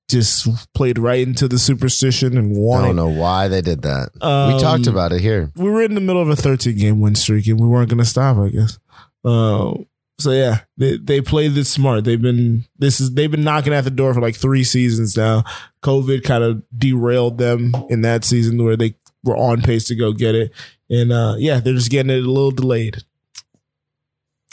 [0.09, 2.83] just played right into the superstition and won.
[2.83, 4.09] I don't know why they did that.
[4.15, 5.51] we Um, talked about it here.
[5.55, 7.97] we were in the middle of a 13 game win streak and we weren't going
[7.99, 8.77] to stop, I guess.
[9.23, 9.73] Uh,
[10.19, 12.03] so yeah, they they played this smart.
[12.05, 15.43] They've been this is they've been knocking at the door for like three seasons now.
[15.83, 20.13] COVID kind of derailed them in that season where they were on pace to go
[20.13, 20.51] get it,
[20.89, 23.03] and uh, yeah, they're just getting it a little delayed.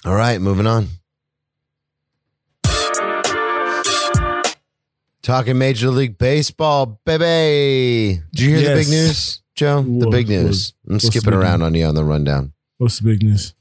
[0.04, 0.88] All right, moving on.
[5.22, 8.20] Talking Major League Baseball, baby.
[8.32, 9.82] Did you hear the big news, Joe?
[9.82, 10.74] the big news.
[10.88, 12.52] I'm what's skipping around on you on the rundown.
[12.78, 13.54] What's the big news?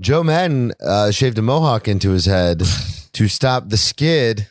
[0.00, 2.60] Joe Maddon uh, shaved a mohawk into his head
[3.12, 4.48] to stop the skid.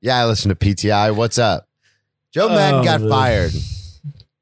[0.00, 1.14] Yeah, I listen to PTI.
[1.14, 1.68] What's up?
[2.32, 3.10] Joe Maddon Oh, got man.
[3.10, 3.52] fired.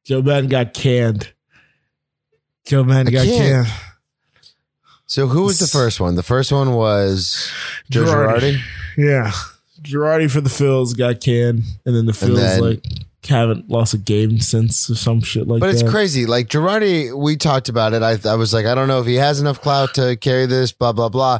[0.04, 1.30] Joe Maddon got canned.
[2.66, 3.66] Joe Maddon got canned.
[5.06, 6.14] So who was the first one?
[6.14, 7.52] The first one was
[7.90, 8.56] Joe Girardi.
[8.56, 8.60] Girardi.
[8.96, 9.32] Yeah,
[9.82, 12.84] Girardi for the Phils got canned, and then the Phils then- like
[13.28, 15.80] haven't lost a game since or some shit like But that.
[15.80, 16.26] it's crazy.
[16.26, 18.02] Like Girardi, we talked about it.
[18.02, 20.72] I, I was like, I don't know if he has enough clout to carry this,
[20.72, 21.38] blah, blah, blah.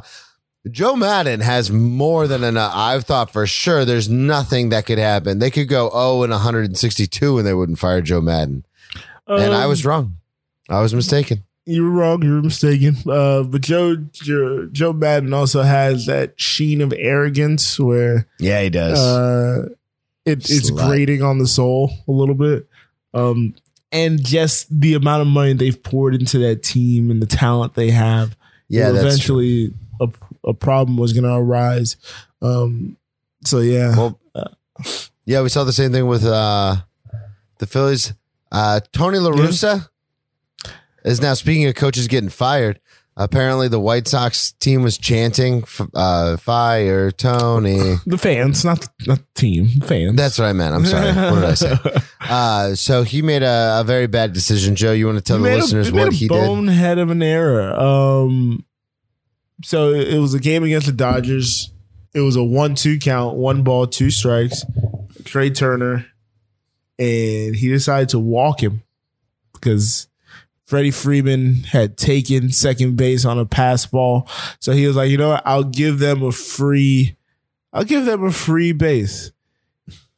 [0.71, 2.71] Joe Maddon has more than enough.
[2.73, 5.39] I've thought for sure there's nothing that could happen.
[5.39, 8.65] They could go 0 and 162 and they wouldn't fire Joe Maddon.
[9.27, 10.17] and I Um, was wrong.
[10.69, 11.43] I was mistaken.
[11.65, 12.21] You were wrong.
[12.23, 12.97] You were mistaken.
[13.09, 18.69] Uh, but Joe, Joe Joe Maddon also has that sheen of arrogance where Yeah, he
[18.69, 18.99] does.
[18.99, 19.69] uh,
[20.25, 22.67] it, it's grating on the soul a little bit.
[23.13, 23.55] Um,
[23.91, 27.91] and just the amount of money they've poured into that team and the talent they
[27.91, 28.35] have
[28.67, 29.71] yeah, eventually
[30.01, 31.95] ap- a problem was going to arise.
[32.41, 32.97] Um,
[33.45, 34.19] so yeah, Well,
[35.25, 36.77] yeah, we saw the same thing with uh,
[37.59, 38.13] the Phillies.
[38.51, 39.87] Uh, Tony La Russa
[41.03, 42.79] is now speaking of coaches getting fired.
[43.15, 45.63] Apparently, the White Sox team was chanting
[45.93, 50.15] uh, "Fire Tony." the fans, not the, not the team, fans.
[50.15, 50.73] That's what I meant.
[50.73, 51.13] I'm sorry.
[51.13, 51.75] What did I say?
[52.25, 54.75] Uh, so he made a, a very bad decision.
[54.77, 56.33] Joe, you want to tell He the a- listeners he made what a he did?
[56.39, 57.73] bonehead of an error.
[57.77, 58.65] Um,
[59.61, 61.69] so it was a game against the Dodgers.
[62.15, 64.63] It was a one-two count, one ball, two strikes.
[65.25, 66.05] Trea Turner,
[66.97, 68.83] and he decided to walk him
[69.53, 70.07] because
[70.73, 74.27] Freddie Freeman had taken second base on a pass ball.
[74.59, 75.43] So he was like, you know what?
[75.45, 77.15] I'll give them a free.
[77.71, 79.31] I'll give them a free base.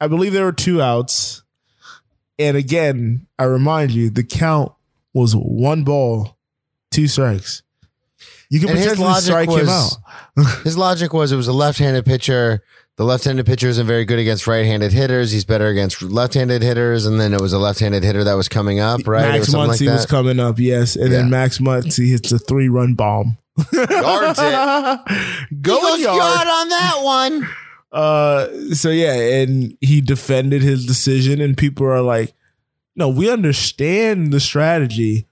[0.00, 1.42] I believe there were two outs.
[2.38, 4.72] And again, I remind you, the count
[5.12, 6.38] was one ball,
[6.90, 7.62] two strikes.
[8.48, 10.62] You can And his potentially logic strike him out.
[10.64, 12.62] his logic was it was a left-handed pitcher.
[12.96, 15.30] The left-handed pitcher isn't very good against right-handed hitters.
[15.30, 17.04] He's better against left-handed hitters.
[17.04, 19.28] And then it was a left-handed hitter that was coming up, right?
[19.32, 20.96] Max was like Muncy was coming up, yes.
[20.96, 21.18] And Yeah.
[21.18, 23.36] then Max Muncy hits a three run bomb.
[23.72, 25.00] Yards it.
[25.62, 26.16] Goes yard.
[26.16, 27.48] yard on that one.
[27.92, 32.34] Uh, so yeah, and he defended his decision, and people are like,
[32.94, 35.26] "No, we understand the strategy,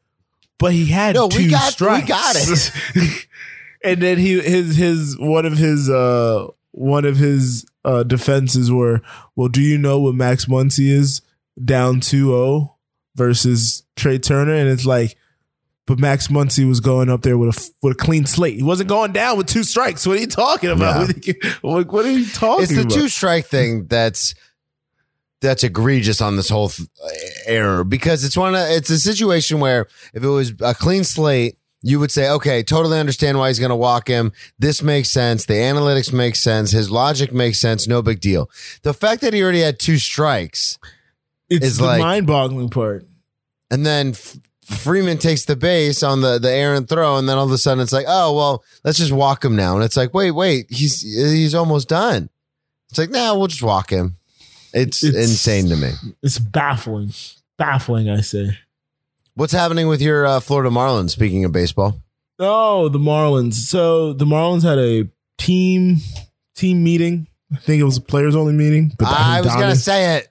[0.59, 2.09] but he had No, two we got- we strikes.
[2.09, 3.27] got it."
[3.85, 9.00] and then he his his one of his uh one of his uh defenses were,
[9.37, 11.20] "Well, do you know what Max Muncy is
[11.62, 12.74] down 2-0
[13.14, 15.16] versus Trea Turner?" And it's like.
[15.87, 18.56] But Max Muncy was going up there with a with a clean slate.
[18.56, 20.06] He wasn't going down with two strikes.
[20.06, 21.10] What are you talking about?
[21.62, 22.60] Like, what are you talking about?
[22.62, 22.92] It's the about?
[22.92, 24.34] two strike thing that's
[25.42, 26.88] that's egregious on this whole th-
[27.44, 31.58] error because it's one of it's a situation where if it was a clean slate
[31.87, 34.33] you would say okay totally understand why he's going to walk him.
[34.59, 35.44] This makes sense.
[35.47, 36.70] The analytics make sense.
[36.73, 37.87] His logic makes sense.
[37.87, 38.51] No big deal.
[38.83, 40.79] The fact that he already had two strikes
[41.51, 43.07] it's is the like- mind-boggling part.
[43.70, 47.44] and then F- Freeman takes the base on the the errant throw and then all
[47.44, 49.75] of a sudden it's like oh well let's just walk him now.
[49.75, 52.31] And it's like wait wait he's he's almost done.
[52.88, 54.16] It's like nah we'll just walk him.
[54.73, 55.90] It's, It's- insane to me.
[56.23, 57.12] It's baffling,
[57.59, 58.09] baffling.
[58.09, 58.59] I say.
[59.35, 62.01] What's happening with your uh, Florida Marlins speaking of baseball
[62.38, 63.55] Oh, the Marlins.
[63.55, 65.99] So the Marlins had a team
[66.57, 67.29] team meeting.
[67.53, 68.92] I think it was a players only meeting.
[68.99, 70.29] But I was Donnie, gonna say it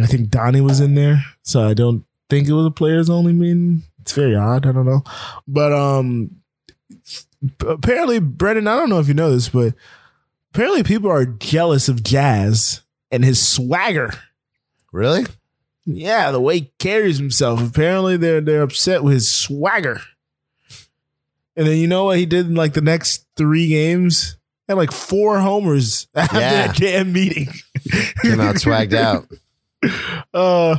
[0.00, 3.34] I think Donnie was in there, so I don't think it was a players only
[3.34, 3.82] meeting.
[4.00, 4.66] It's very odd.
[4.66, 5.02] I don't know,
[5.46, 6.30] but um,
[7.60, 8.66] apparently, Brendan.
[8.68, 9.74] I don't know if you know this, but
[10.54, 14.12] apparently, people are jealous of Jazz and his swagger.
[14.92, 15.26] really
[15.84, 17.60] Yeah, the way he carries himself.
[17.66, 20.00] Apparently, they're they're upset with his swagger.
[21.56, 24.36] And then you know what he did in like the next three games?
[24.68, 26.66] Had like four homers after Yeah.
[26.68, 27.48] that damn meeting.
[28.22, 29.26] came out swagged out
[30.32, 30.78] Uh,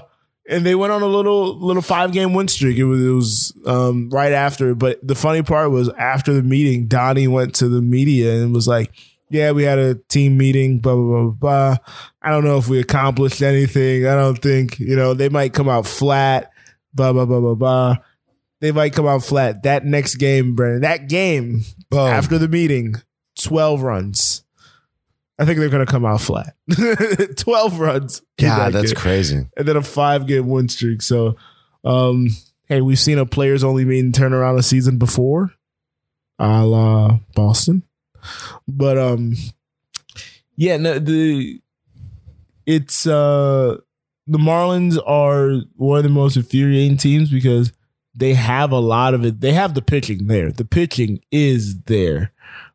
[0.49, 2.77] and they went on a little little five game win streak.
[2.77, 4.73] It was it was um, right after.
[4.73, 8.67] But the funny part was after the meeting, Donnie went to the media and was
[8.67, 8.91] like,
[9.29, 10.79] "Yeah, we had a team meeting.
[10.79, 11.77] Blah blah blah blah.
[12.21, 14.05] I don't know if we accomplished anything.
[14.05, 16.51] I don't think you know they might come out flat.
[16.93, 17.95] Blah blah blah blah blah.
[18.59, 19.63] They might come out flat.
[19.63, 20.81] That next game, Brennan.
[20.81, 21.99] That game Boom.
[21.99, 22.95] after the meeting,
[23.39, 24.43] twelve runs.
[25.39, 26.55] I think they're going to come out flat.
[27.37, 28.21] twelve runs.
[28.37, 31.01] in God that that's game crazy and then a five game win streak.
[31.01, 31.35] So,
[31.83, 32.29] um,
[32.67, 35.51] hey, we've seen a players only meeting turn around a season before,
[36.39, 37.83] a la Boston.
[38.67, 39.33] But um,
[40.55, 41.59] yeah, no, the
[42.65, 43.77] it's uh
[44.27, 47.73] the Marlins are one of the most infuriating teams because
[48.15, 49.41] they have a lot of it.
[49.41, 50.51] They have the pitching there.
[50.51, 52.31] The pitching is there.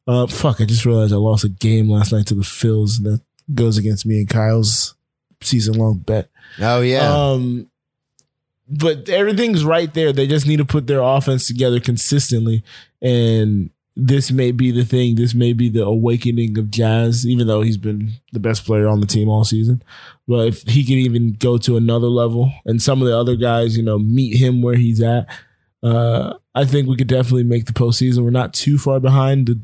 [0.06, 0.60] Uh, fuck!
[0.60, 3.02] I just realized I lost a game last night to the Phils.
[3.02, 3.20] That
[3.54, 4.94] goes against me and Kyle's
[5.40, 6.30] season long bet.
[6.60, 7.70] oh yeah Um,
[8.68, 10.12] but everything's right there.
[10.12, 12.62] They just need to put their offense together consistently,
[13.00, 15.16] and this may be the thing.
[15.16, 19.00] This may be the awakening of Jazz, even though he's been the best player on
[19.00, 19.82] the team all season.
[20.28, 23.76] But if he can even go to another level, and some of the other guys,
[23.76, 25.26] you know, meet him where he's at,
[25.82, 28.22] uh, I think we could definitely make the postseason.
[28.22, 29.46] We're not too far behind.
[29.46, 29.58] The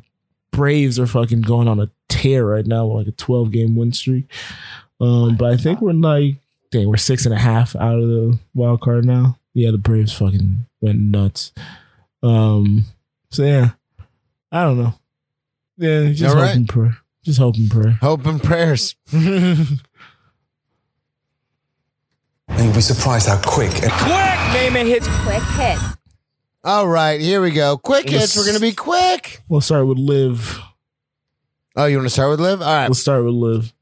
[0.50, 4.30] Braves are fucking going on a tear right now, like a twelve game win streak.
[5.00, 6.36] Um, but I think we're like
[6.74, 9.38] dang, we're six and a half out of the wild card now.
[9.52, 11.52] Yeah, the Braves fucking went nuts.
[12.22, 12.84] Um,
[13.30, 13.70] so yeah,
[14.54, 14.94] I don't know.
[15.76, 16.54] Yeah, just All hope right.
[16.56, 16.90] and pray.
[17.24, 17.90] Just hope and pray.
[18.00, 19.80] hope and prayers And
[22.58, 25.82] you'll be surprised how quick and Naaman hits Quick hits.
[26.62, 30.60] all right here we go quick hits we're gonna be quick we'll start with LIV.
[31.76, 32.62] Oh, you want to start with LIV?
[32.62, 32.86] All right.
[32.86, 33.72] Let's start with LIV.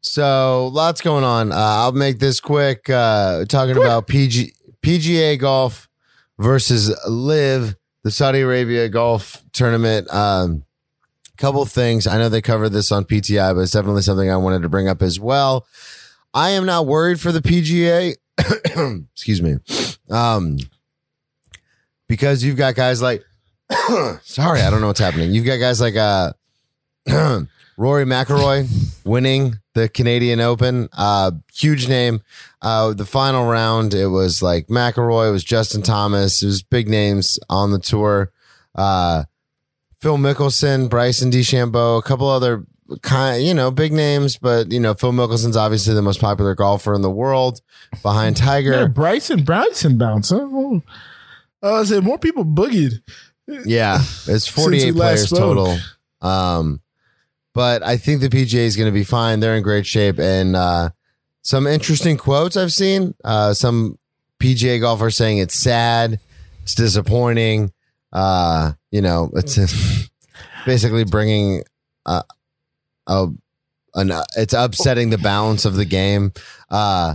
[0.00, 1.50] So lots going on.
[1.50, 2.88] Uh, I'll make this quick.
[2.88, 5.88] Uh, talking about PG, PGA golf
[6.38, 7.74] versus LIV,
[8.06, 10.08] the Saudi Arabia golf tournament.
[10.14, 10.62] Um,
[11.36, 12.06] couple things.
[12.06, 14.86] I know they covered this on PTI, but it's definitely something I wanted to bring
[14.86, 15.66] up as well.
[16.32, 18.14] I am not worried for the PGA.
[19.12, 19.56] Excuse me.
[20.08, 20.58] Um,
[22.06, 23.24] because you've got guys like,
[24.22, 25.32] sorry, I don't know what's happening.
[25.32, 26.32] You've got guys like uh,
[27.76, 28.68] Rory McIlroy
[29.04, 30.88] winning the Canadian Open.
[30.94, 32.22] Uh, huge name.
[32.62, 36.88] Uh, the final round, it was like McIlroy, it was Justin Thomas, it was big
[36.88, 38.32] names on the tour.
[38.74, 39.24] Uh,
[40.00, 42.64] Phil Mickelson, Bryson DeChambeau, a couple other
[43.02, 46.94] kind, you know, big names, but you know, Phil Mickelson's obviously the most popular golfer
[46.94, 47.60] in the world
[48.02, 48.72] behind Tiger.
[48.72, 50.40] Yeah, Bryson, Bryson bouncer.
[50.40, 50.82] Oh,
[51.62, 53.02] I said more people boogied.
[53.46, 55.38] Yeah, it's 48 players spoke.
[55.38, 55.78] total.
[56.22, 56.80] Um,
[57.56, 59.40] but I think the PGA is going to be fine.
[59.40, 60.18] They're in great shape.
[60.18, 60.90] And uh,
[61.42, 63.14] some interesting quotes I've seen.
[63.24, 63.98] Uh, some
[64.38, 66.20] PGA golfers saying it's sad,
[66.62, 67.72] it's disappointing.
[68.12, 69.56] Uh, you know, it's
[70.66, 71.62] basically bringing
[72.04, 72.24] uh,
[73.06, 73.28] a
[73.94, 76.34] an it's upsetting the balance of the game.
[76.70, 77.14] Uh,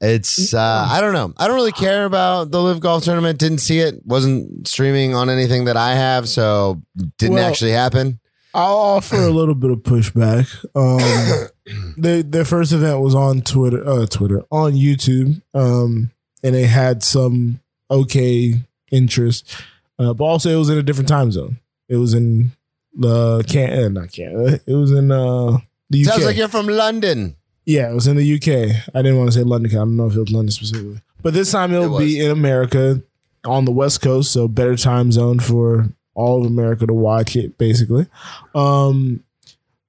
[0.00, 1.32] it's uh, I don't know.
[1.36, 3.38] I don't really care about the LIV Golf Tournament.
[3.38, 4.04] Didn't see it.
[4.04, 6.82] Wasn't streaming on anything that I have, so
[7.18, 8.18] didn't Well- actually happen.
[8.54, 10.48] I'll offer a little bit of pushback.
[10.76, 16.12] Um, their their first event was on Twitter, uh, Twitter on YouTube, um,
[16.42, 18.54] and they had some okay
[18.92, 19.56] interest,
[19.98, 21.58] uh, but also it was in a different time zone.
[21.88, 22.52] It was in
[22.94, 24.60] the can uh, not Canada.
[24.66, 25.58] It was in uh,
[25.90, 26.12] the UK.
[26.12, 27.36] Sounds like you're from London.
[27.66, 28.88] Yeah, it was in the UK.
[28.94, 29.72] I didn't want to say London.
[29.72, 31.00] I don't know if it was London specifically.
[31.22, 33.02] But this time it'll It be in America
[33.44, 37.58] on the West Coast, so better time zone for all of America to watch it,
[37.58, 38.06] basically.
[38.54, 39.22] Um,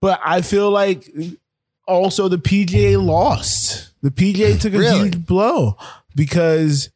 [0.01, 1.09] but I feel like
[1.87, 3.91] also the PGA lost.
[4.01, 4.99] The PGA took a Really?
[5.09, 5.77] huge blow
[6.15, 6.89] because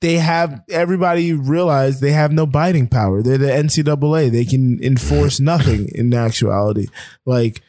[0.00, 3.20] they have everybody realized they have no biting power.
[3.22, 4.30] They're the NCAA.
[4.30, 6.86] They can enforce nothing in actuality.
[7.26, 7.62] Like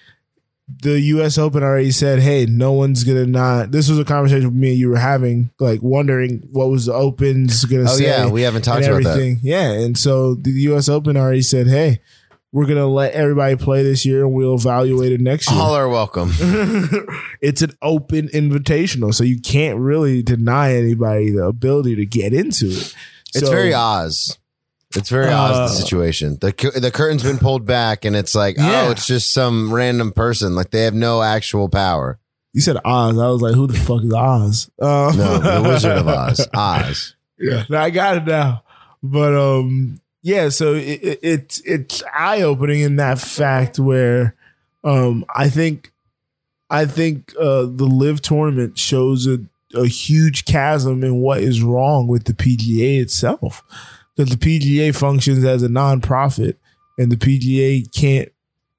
[0.82, 1.38] the U.S.
[1.38, 4.78] Open already said, "Hey, no one's gonna not." This was a conversation with me and
[4.80, 8.06] you were having, like wondering what was the Open's gonna Oh say.
[8.06, 9.10] yeah, we haven't talked about that.
[9.10, 9.40] everything.
[9.42, 10.88] Yeah, and so the U.S.
[10.90, 12.02] Open already said, "Hey,
[12.52, 15.90] we're gonna let everybody play this year, and we'll evaluate it next year." All are
[15.90, 16.32] welcome.
[17.42, 22.68] it's an open invitational, so you can't really deny anybody the ability to get into
[22.68, 22.94] it.
[23.36, 24.38] It's So- very Oz.
[24.96, 26.38] It's very Oz Uh, the situation.
[26.42, 28.86] The the curtain's been pulled back, and it's like, Yeah.
[28.88, 30.56] oh, it's just some random person.
[30.56, 32.20] Like they have no actual power.
[32.54, 33.18] You said Oz.
[33.20, 34.72] I was like, who the fuck is Oz?
[34.82, 36.48] Uh, No, the Wizard of Oz.
[36.56, 37.16] Oz.
[37.38, 38.64] Yeah, I got it now.
[39.04, 40.50] But um, yeah.
[40.50, 44.36] So it, it, it's it's eye opening in that fact where
[44.84, 45.94] um, I think
[46.72, 49.38] I think uh, the LIV tournament shows a,
[49.76, 53.64] a huge chasm in what is wrong with the PGA itself.
[54.20, 56.56] That the PGA functions as a nonprofit,
[56.98, 58.30] and the PGA can't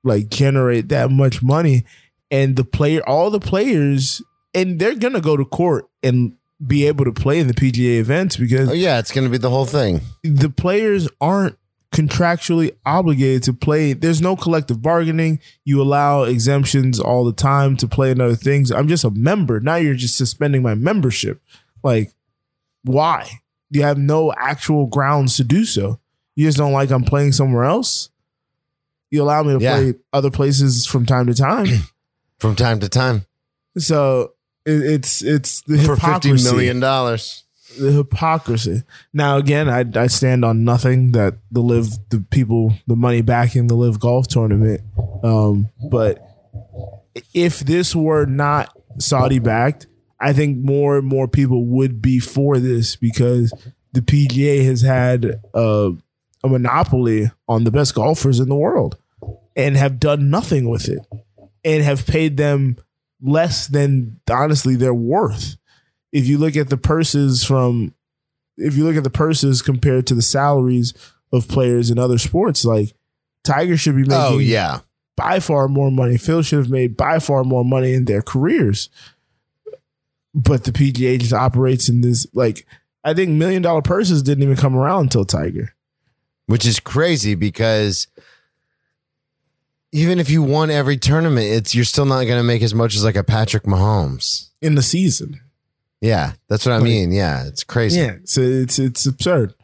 [0.05, 1.85] like generate that much money,
[2.31, 4.21] and the player, all the players,
[4.55, 6.35] and they're gonna go to court and
[6.67, 9.39] be able to play in the PGA events because Oh yeah, it's going to be
[9.39, 10.03] the whole thing.
[10.23, 11.57] the players aren't
[11.91, 13.95] contractually obligated to play.
[13.95, 15.41] There's no collective bargaining.
[15.65, 18.71] You allow exemptions all the time to play in other things.
[18.71, 19.59] I'm just a member.
[19.59, 21.41] Now you're just suspending my membership.
[21.83, 22.13] Like,
[22.85, 23.41] why?
[23.71, 26.01] You have no actual grounds to do so.
[26.37, 28.11] You just don't like I'm playing somewhere else.
[29.11, 29.77] You allow me to Yeah.
[29.77, 31.67] play other places from time to time.
[32.39, 33.27] From time to time
[33.77, 34.33] so
[34.65, 37.45] it, it's it's the for fifty hypocrisy million dollars.
[37.79, 38.83] the hypocrisy.
[39.13, 43.67] Now, again, I, I stand on nothing that the LIV the people the money backing
[43.67, 44.81] the LIV golf tournament.
[45.23, 46.19] Um, but
[47.35, 49.87] if this were not Saudi backed,
[50.21, 53.53] I think more and more people would be for this because
[53.93, 55.93] the PGA has had a,
[56.45, 58.97] a monopoly on the best golfers in the world
[59.57, 61.01] and have done nothing with it
[61.65, 62.77] and have paid them
[63.23, 65.57] less than honestly their worth
[66.13, 67.95] if you look at the purses from
[68.57, 70.93] if you look at the purses compared to the salaries
[71.33, 72.95] of players in other sports, like
[73.45, 74.81] Tiger should be oh, making Oh yeah,
[75.17, 76.19] by far more money.
[76.19, 78.91] Phil should have made by far more money in their careers.
[80.35, 82.67] But the PGA just operates in this like
[83.05, 85.75] I think million dollar purses didn't even come around until Tiger.
[86.47, 88.07] which is crazy because
[89.93, 92.95] even if you won every tournament, it's you're still not going to make as much
[92.95, 94.49] as like a Patrick Mahomes.
[94.63, 95.41] In the season.
[96.01, 97.13] Yeah, that's what I Like- mean.
[97.13, 97.99] Yeah, it's crazy.
[98.01, 99.55] Yeah, so it's it's absurd.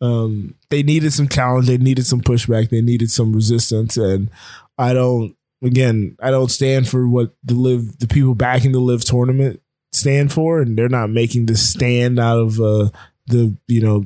[0.00, 1.66] Um, they needed some challenge.
[1.68, 2.68] They needed some pushback.
[2.70, 4.28] They needed some resistance, and
[4.76, 5.34] I don't.
[5.62, 9.60] Again, I don't stand for what the LIV the people backing the LIV tournament
[9.96, 12.90] stand for, and they're not making the stand out of uh,
[13.26, 14.04] the you know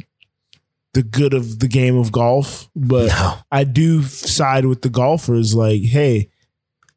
[0.95, 2.69] the good of the game of golf.
[2.75, 3.35] But No.
[3.53, 5.55] I do side with the golfers.
[5.55, 6.31] Like, hey,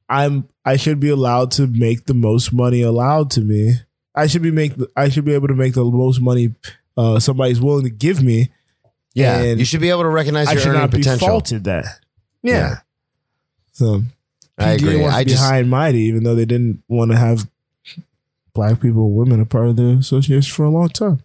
[0.10, 3.74] I'm I should be allowed to make the most money allowed to me.
[4.16, 6.54] I should be make I should be able to make the most money
[6.96, 8.50] uh, somebody's willing to give me.
[9.16, 11.28] Yeah, And you should be able to recognize I your should earning not be potential.
[11.28, 11.86] faulted that.
[12.42, 12.54] Yeah.
[12.54, 12.76] Yeah.
[13.74, 14.02] So
[14.58, 14.98] I agree.
[14.98, 17.48] wants to I be just high and mighty, even though they didn't want to have
[18.54, 21.22] black people women a part of the association for a long time.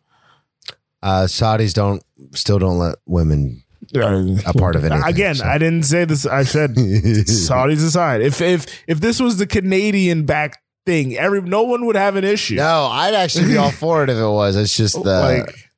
[1.03, 2.03] uh, Saudis don't
[2.33, 3.62] still don't let women
[3.95, 5.05] a part of anything.
[5.05, 5.47] Again, so.
[5.47, 6.26] I didn't say this.
[6.26, 8.22] I said Saudis aside.
[8.22, 12.24] If if if this was the Canadian back thing, every no one would have an
[12.24, 12.57] issue.
[12.57, 14.57] No, I'd actually be all for it if it was.
[14.57, 15.70] It's just the like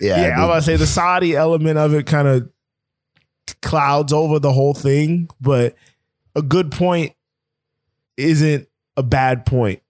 [0.00, 0.28] yeah.
[0.28, 2.48] yeah, I about to say the Saudi element of it kind of
[3.62, 5.74] clouds over the whole thing, but
[6.34, 7.14] a good point
[8.16, 9.82] isn't a bad point.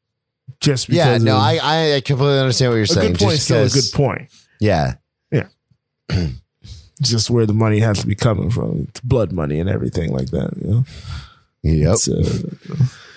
[0.60, 3.12] Just because yeah, no, of- I I completely understand what you're a saying.
[3.12, 4.28] good point just still a 'cause- good point.
[4.60, 4.94] Yeah,
[5.30, 5.50] It's
[7.02, 8.86] just where the money has to be coming from.
[8.88, 10.50] It's blood money and everything like that.
[10.60, 10.84] You know?
[11.62, 11.94] yep.
[11.94, 12.42] It's, uh,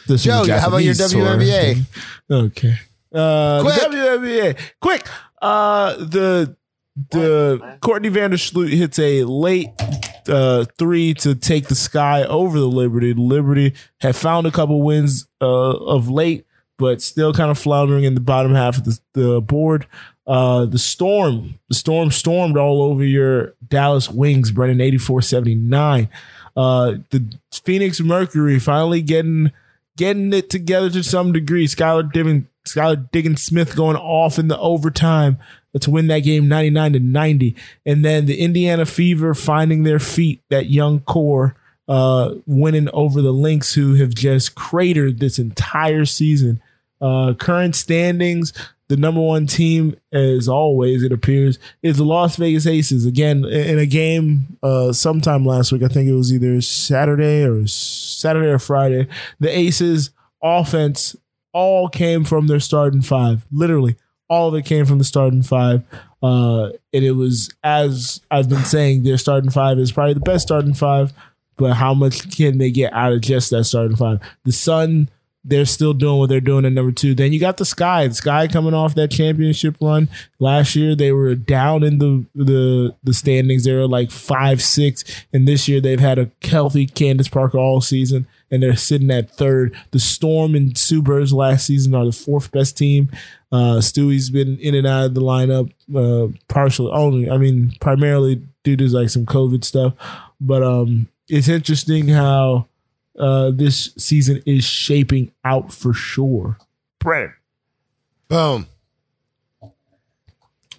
[0.08, 1.38] this Joe, how about your Japanese tour.
[1.38, 1.86] WNBA?
[2.30, 2.76] Okay.
[3.14, 3.76] Uh, Quick.
[3.76, 4.58] The WNBA.
[4.82, 5.08] Quick.
[5.42, 6.56] Uh, the
[7.12, 9.70] the Courtney Vandersloot hits a late
[10.28, 13.14] uh, three to take the sky over the Liberty.
[13.14, 16.46] Liberty have found a couple wins uh, of late,
[16.82, 19.88] but still kind of floundering in the bottom half of the, the board.
[20.28, 26.10] Uh, the Storm, the Storm stormed all over your Dallas Wings, Brennan 84 79.
[26.58, 29.52] Uh, the Phoenix Mercury finally getting
[29.96, 31.68] getting it together to some degree.
[31.68, 35.38] Skylar Diggins, Skylar Diggins Smith going off in the overtime
[35.80, 37.56] to win that game 99 to 90.
[37.86, 41.56] And then the Indiana Fever finding their feet, that young core
[41.88, 46.62] uh, winning over the Lynx, who have just cratered this entire season.
[47.02, 48.54] Uh, current standings,
[48.88, 53.06] the number one team, as always, it appears, is the Las Vegas Aces.
[53.06, 57.66] Again, in a game uh, sometime last week, I think it was either Saturday or
[57.68, 59.08] Saturday or Friday,
[59.40, 60.12] the Aces
[60.44, 61.16] offense
[61.54, 63.46] all came from their starting five.
[63.52, 63.96] Literally,
[64.30, 65.84] all of it came from the starting five.
[66.24, 70.48] Uh, and it was, as I've been saying, their starting five is probably the best
[70.48, 71.14] starting five.
[71.58, 74.20] But how much can they get out of just that starting five?
[74.46, 75.10] The Sun,
[75.44, 77.16] they're still doing what they're doing at number two.
[77.16, 78.08] Then you got the Sky.
[78.08, 80.08] The Sky coming off that championship run
[80.40, 80.96] last year.
[80.96, 83.64] They were down in the the the standings.
[83.64, 87.82] They were like five six, and this year they've had a healthy Candace Parker all
[87.82, 89.76] season, and they're sitting at third.
[89.92, 93.10] The Storm and Sue Birds last season are the fourth best team.
[93.52, 97.30] Uh, Stewie's been in and out of the lineup, uh, partially only.
[97.30, 99.94] I mean, primarily due to like some COVID stuff,
[100.40, 102.68] but um, it's interesting how
[103.22, 106.58] uh, this season is shaping out for sure.
[107.00, 107.32] Brent.
[108.28, 108.68] Boom.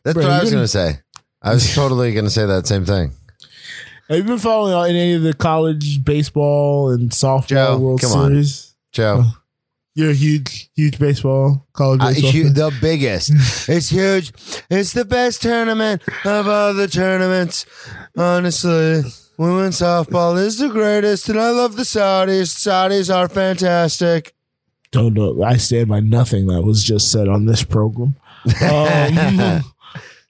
[0.02, 0.98] That's Bro, what I was going to say.
[1.40, 3.12] I was totally going to say that same thing.
[4.08, 8.30] Have you been following any of the college baseball and softball Joe, World come on.
[8.30, 8.74] Series?
[8.90, 9.24] Joe,
[9.94, 12.30] You're a huge, huge baseball college I, baseball.
[12.32, 12.54] hu- fan?
[12.54, 13.30] the biggest.
[13.68, 14.32] it's huge.
[14.68, 17.64] It's the best tournament of all the tournaments.
[18.16, 19.02] Honestly,
[19.42, 22.54] women's softball is the greatest, and I love the Saudis.
[22.56, 24.34] Saudis are fantastic.
[24.90, 25.42] Don't know.
[25.42, 28.16] I stand by nothing that was just said on this program.
[28.62, 29.62] Um,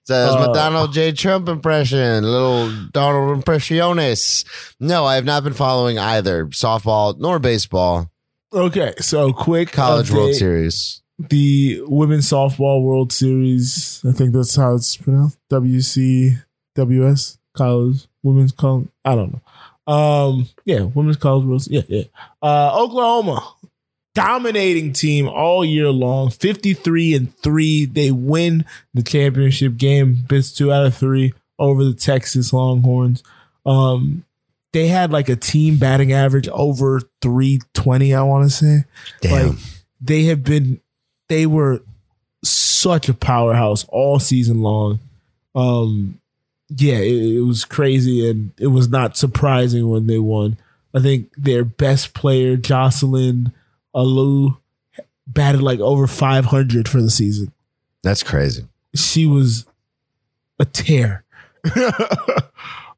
[0.05, 1.13] So that's my Uh, Donald J.
[1.13, 4.43] Trump impression, little Donald impressiones.
[4.77, 8.11] No, I have not been following either softball nor baseball.
[8.51, 10.35] okay, so quick College World.
[10.35, 11.01] Series.
[11.17, 14.01] the Women's Softball World Series.
[14.05, 15.37] I think that's how it's pronounced.
[15.49, 18.87] WCWS College Women's College.
[19.05, 19.93] I don't know.
[19.93, 21.67] Um, yeah, Women's College World.
[21.67, 22.03] Yeah, yeah.
[22.41, 23.53] Uh, Oklahoma
[24.15, 26.29] dominating team all year long.
[26.29, 27.85] Fifty three and three.
[27.85, 30.23] They win the championship game.
[30.27, 33.23] Bits two out of three over the Texas Longhorns.
[33.65, 34.25] Um,
[34.71, 38.13] they had like a team batting average over three twenty.
[38.13, 38.85] I want to say
[39.21, 39.49] Damn.
[39.49, 39.57] like
[40.01, 40.79] they have been
[41.29, 41.81] they were
[42.43, 44.99] such a powerhouse all season long
[45.55, 46.19] um
[46.77, 50.57] yeah it, it was crazy and it was not surprising when they won
[50.93, 53.51] i think their best player Jocelyn
[53.95, 54.59] Alo
[55.27, 57.51] batted like over 500 for the season
[58.01, 58.67] that's crazy.
[58.93, 59.65] she was
[60.59, 61.23] a tear.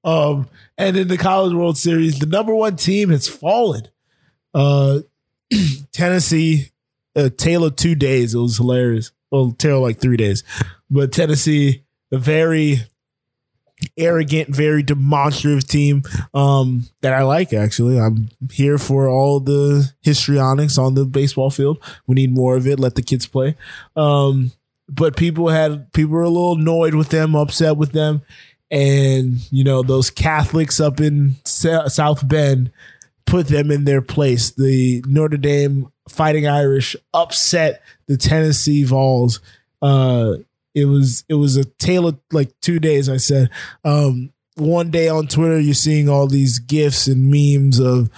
[0.04, 0.48] um,
[0.78, 3.88] and in the College World Series, the number one team has fallen.
[4.54, 5.00] Uh,
[5.92, 6.72] Tennessee,
[7.16, 8.34] uh, tail of two days.
[8.34, 9.12] It was hilarious.
[9.32, 10.44] Well, tail like three days,
[10.90, 12.80] but Tennessee, a very
[13.98, 16.04] arrogant, very demonstrative team
[16.34, 17.54] um, that I like.
[17.54, 21.84] Actually, I'm here for all the histrionics on the baseball field.
[22.08, 22.80] We need more of it.
[22.80, 23.56] Let the kids play.
[23.96, 24.52] Um,
[24.88, 28.22] but people had people were a little annoyed with them, upset with them,
[28.70, 32.72] and you know those Catholics up in South Bend
[33.26, 34.52] put them in their place.
[34.52, 39.40] The Notre Dame Fighting Irish upset the Tennessee Vols.
[39.82, 40.36] Uh,
[40.76, 43.10] it was it was a tale of like two days.
[43.10, 43.50] I said
[43.84, 48.10] um, one day on Twitter, you're seeing all these gifs and memes of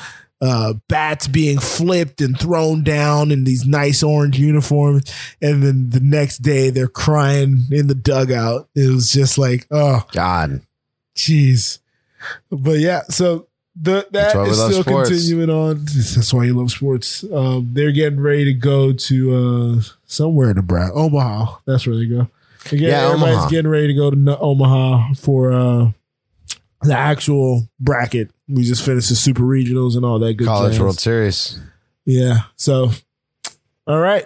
[0.41, 5.03] uh, bats being flipped and thrown down in these nice orange uniforms,
[5.41, 8.67] and then the next day they're crying in the dugout.
[8.75, 10.61] It was just like, oh God,
[11.15, 11.79] jeez.
[12.49, 13.47] But yeah, so
[13.79, 15.09] the, that is still sports.
[15.09, 15.85] continuing on.
[15.85, 17.23] That's why you love sports.
[17.31, 21.57] Um, they're getting ready to go to uh, somewhere in Nebraska, Omaha.
[21.65, 22.27] That's where they go.
[22.71, 23.49] Again, yeah, everybody's Omaha.
[23.49, 25.91] getting ready to go to Omaha for uh,
[26.81, 28.31] the actual bracket.
[28.47, 30.81] We just finished the super regionals and all that good college jazz.
[30.81, 31.59] World Series.
[32.05, 32.41] Yeah.
[32.55, 32.91] So,
[33.85, 34.25] all right.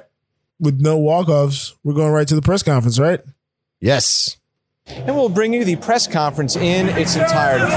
[0.60, 3.22] With no walk offs, we're going right to the press conference, right?
[3.80, 4.38] Yes.
[4.86, 7.72] And we'll bring you the press conference in its entirety.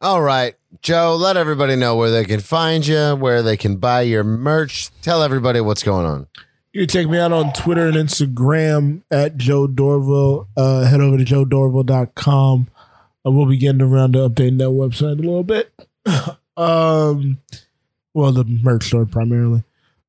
[0.00, 0.54] All right.
[0.84, 4.90] Joe, let everybody know where they can find you, where they can buy your merch.
[5.00, 6.26] Tell everybody what's going on.
[6.74, 10.46] You can check me out on Twitter and Instagram at Joe Dorville.
[10.54, 12.68] Uh, head over to joedorville.com.
[13.24, 15.72] I will be getting around to updating that website a little bit.
[16.58, 17.38] um,
[18.12, 19.64] well, the merch store primarily.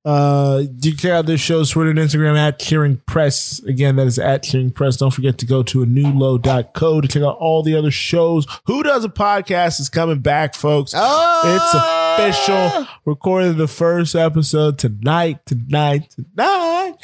[0.06, 3.60] Uh, you can check out this show's Twitter and Instagram at Cheering Press.
[3.64, 4.98] Again, that is at Cheering Press.
[4.98, 8.46] Don't forget to go to a newlow.co to check out all the other shows.
[8.68, 10.94] Who Does a Podcast is coming back, folks.
[10.96, 12.20] Oh!
[12.20, 12.88] It's official.
[13.06, 16.98] Recorded the first episode tonight, tonight, tonight.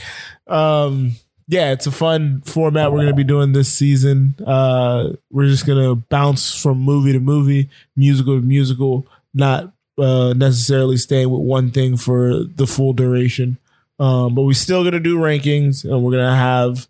[0.46, 1.14] Um,
[1.48, 4.36] yeah, it's a fun format we're going to be doing this season.
[4.46, 10.34] Uh, we're just going to bounce from movie to movie, musical to musical, not uh,
[10.34, 13.58] necessarily staying with one thing for the full duration.
[14.00, 16.88] Um, but we're still gonna do rankings, and we're gonna have.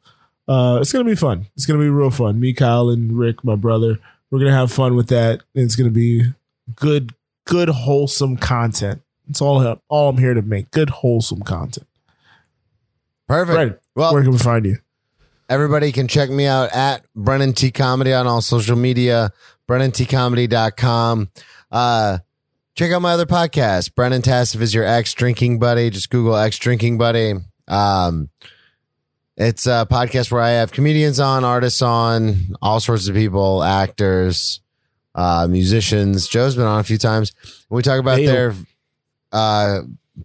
[0.47, 1.47] Uh, it's gonna be fun.
[1.56, 2.39] It's gonna be real fun.
[2.39, 3.99] Me, Kyle, and Rick, my brother,
[4.30, 5.41] we're gonna have fun with that.
[5.54, 6.32] And it's gonna be
[6.76, 7.14] good,
[7.45, 9.02] good, wholesome content.
[9.30, 10.72] It's all all I'm here to make.
[10.72, 11.88] Good, wholesome content.
[13.28, 13.56] Perfect.
[13.56, 13.80] Right.
[13.95, 14.78] Well, where can we find you?
[15.49, 19.32] Everybody can check me out at Brennan T Comedy on all social media,
[19.68, 21.30] BrennanTComedy.com.
[21.70, 22.20] Uh,
[22.76, 23.96] Check out my other podcast.
[23.96, 25.90] Brennan Tassif is your ex drinking buddy.
[25.90, 27.34] Just Google ex drinking buddy.
[27.68, 28.30] Um,
[29.36, 34.62] it's a podcast where I have comedians on, artists on, all sorts of people, actors,
[35.16, 36.28] uh, musicians.
[36.28, 37.34] Joe's been on a few times.
[37.70, 38.54] We talk about their
[39.32, 39.82] uh,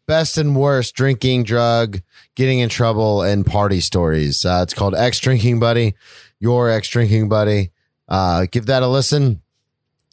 [0.06, 2.00] best and worst drinking, drug,
[2.36, 4.44] getting in trouble, and party stories.
[4.44, 5.94] Uh, it's called Ex Drinking Buddy,
[6.38, 7.70] your ex drinking buddy.
[8.08, 9.42] Uh, give that a listen.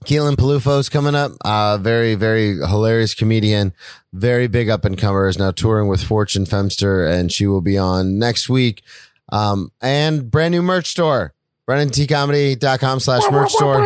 [0.05, 1.31] Keelan Palufo's coming up.
[1.43, 3.73] Uh, very, very hilarious comedian.
[4.13, 7.77] Very big up and comer is now touring with Fortune Feimster, and she will be
[7.77, 8.83] on next week.
[9.31, 11.33] Um, and brand new merch store,
[11.67, 13.81] BrennanTComedy.com slash merch store.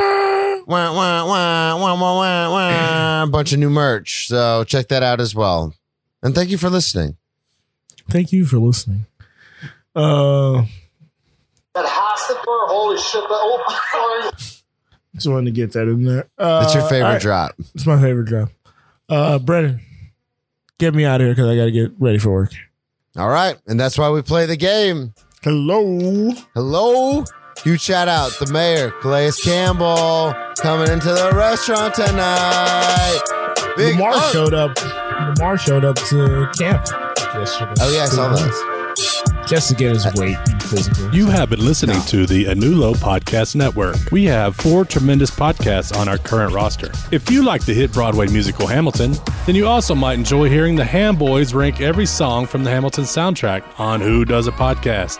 [0.67, 3.23] Wah, wah, wah, wah, wah, wah, wah.
[3.23, 4.27] A bunch of new merch.
[4.27, 5.73] So check that out as well.
[6.21, 7.15] And thank you for listening.
[8.09, 9.05] Thank you for listening.
[9.95, 10.65] Uh,
[11.73, 13.21] that has to Holy shit.
[13.21, 14.56] That, oh, sorry.
[15.17, 16.29] Just wanted to get that in there.
[16.37, 17.21] Uh, That's your favorite right.
[17.21, 17.55] drop.
[17.73, 18.49] It's my favorite drop.
[19.09, 19.81] Uh, Brennan,
[20.77, 22.51] get me out of here because I got to get ready for work.
[23.17, 23.57] All right.
[23.65, 25.13] And that's why we play the game.
[25.41, 26.31] Hello.
[26.53, 27.25] Hello.
[27.63, 33.19] Huge shout out the mayor, Calais Campbell, coming into the restaurant tonight.
[33.75, 34.31] Big Lamar up.
[34.31, 34.77] showed up.
[35.39, 36.85] Lamar showed up to camp
[37.33, 37.73] yesterday.
[37.79, 38.76] Oh, yeah, I saw that
[39.47, 41.13] just to get his weight physical.
[41.15, 43.95] You have been listening to the Anulo Podcast Network.
[44.11, 46.91] We have four tremendous podcasts on our current roster.
[47.11, 49.13] If you like the hit Broadway musical Hamilton,
[49.45, 53.05] then you also might enjoy hearing the Ham Boys rank every song from the Hamilton
[53.05, 55.19] soundtrack on Who Does a Podcast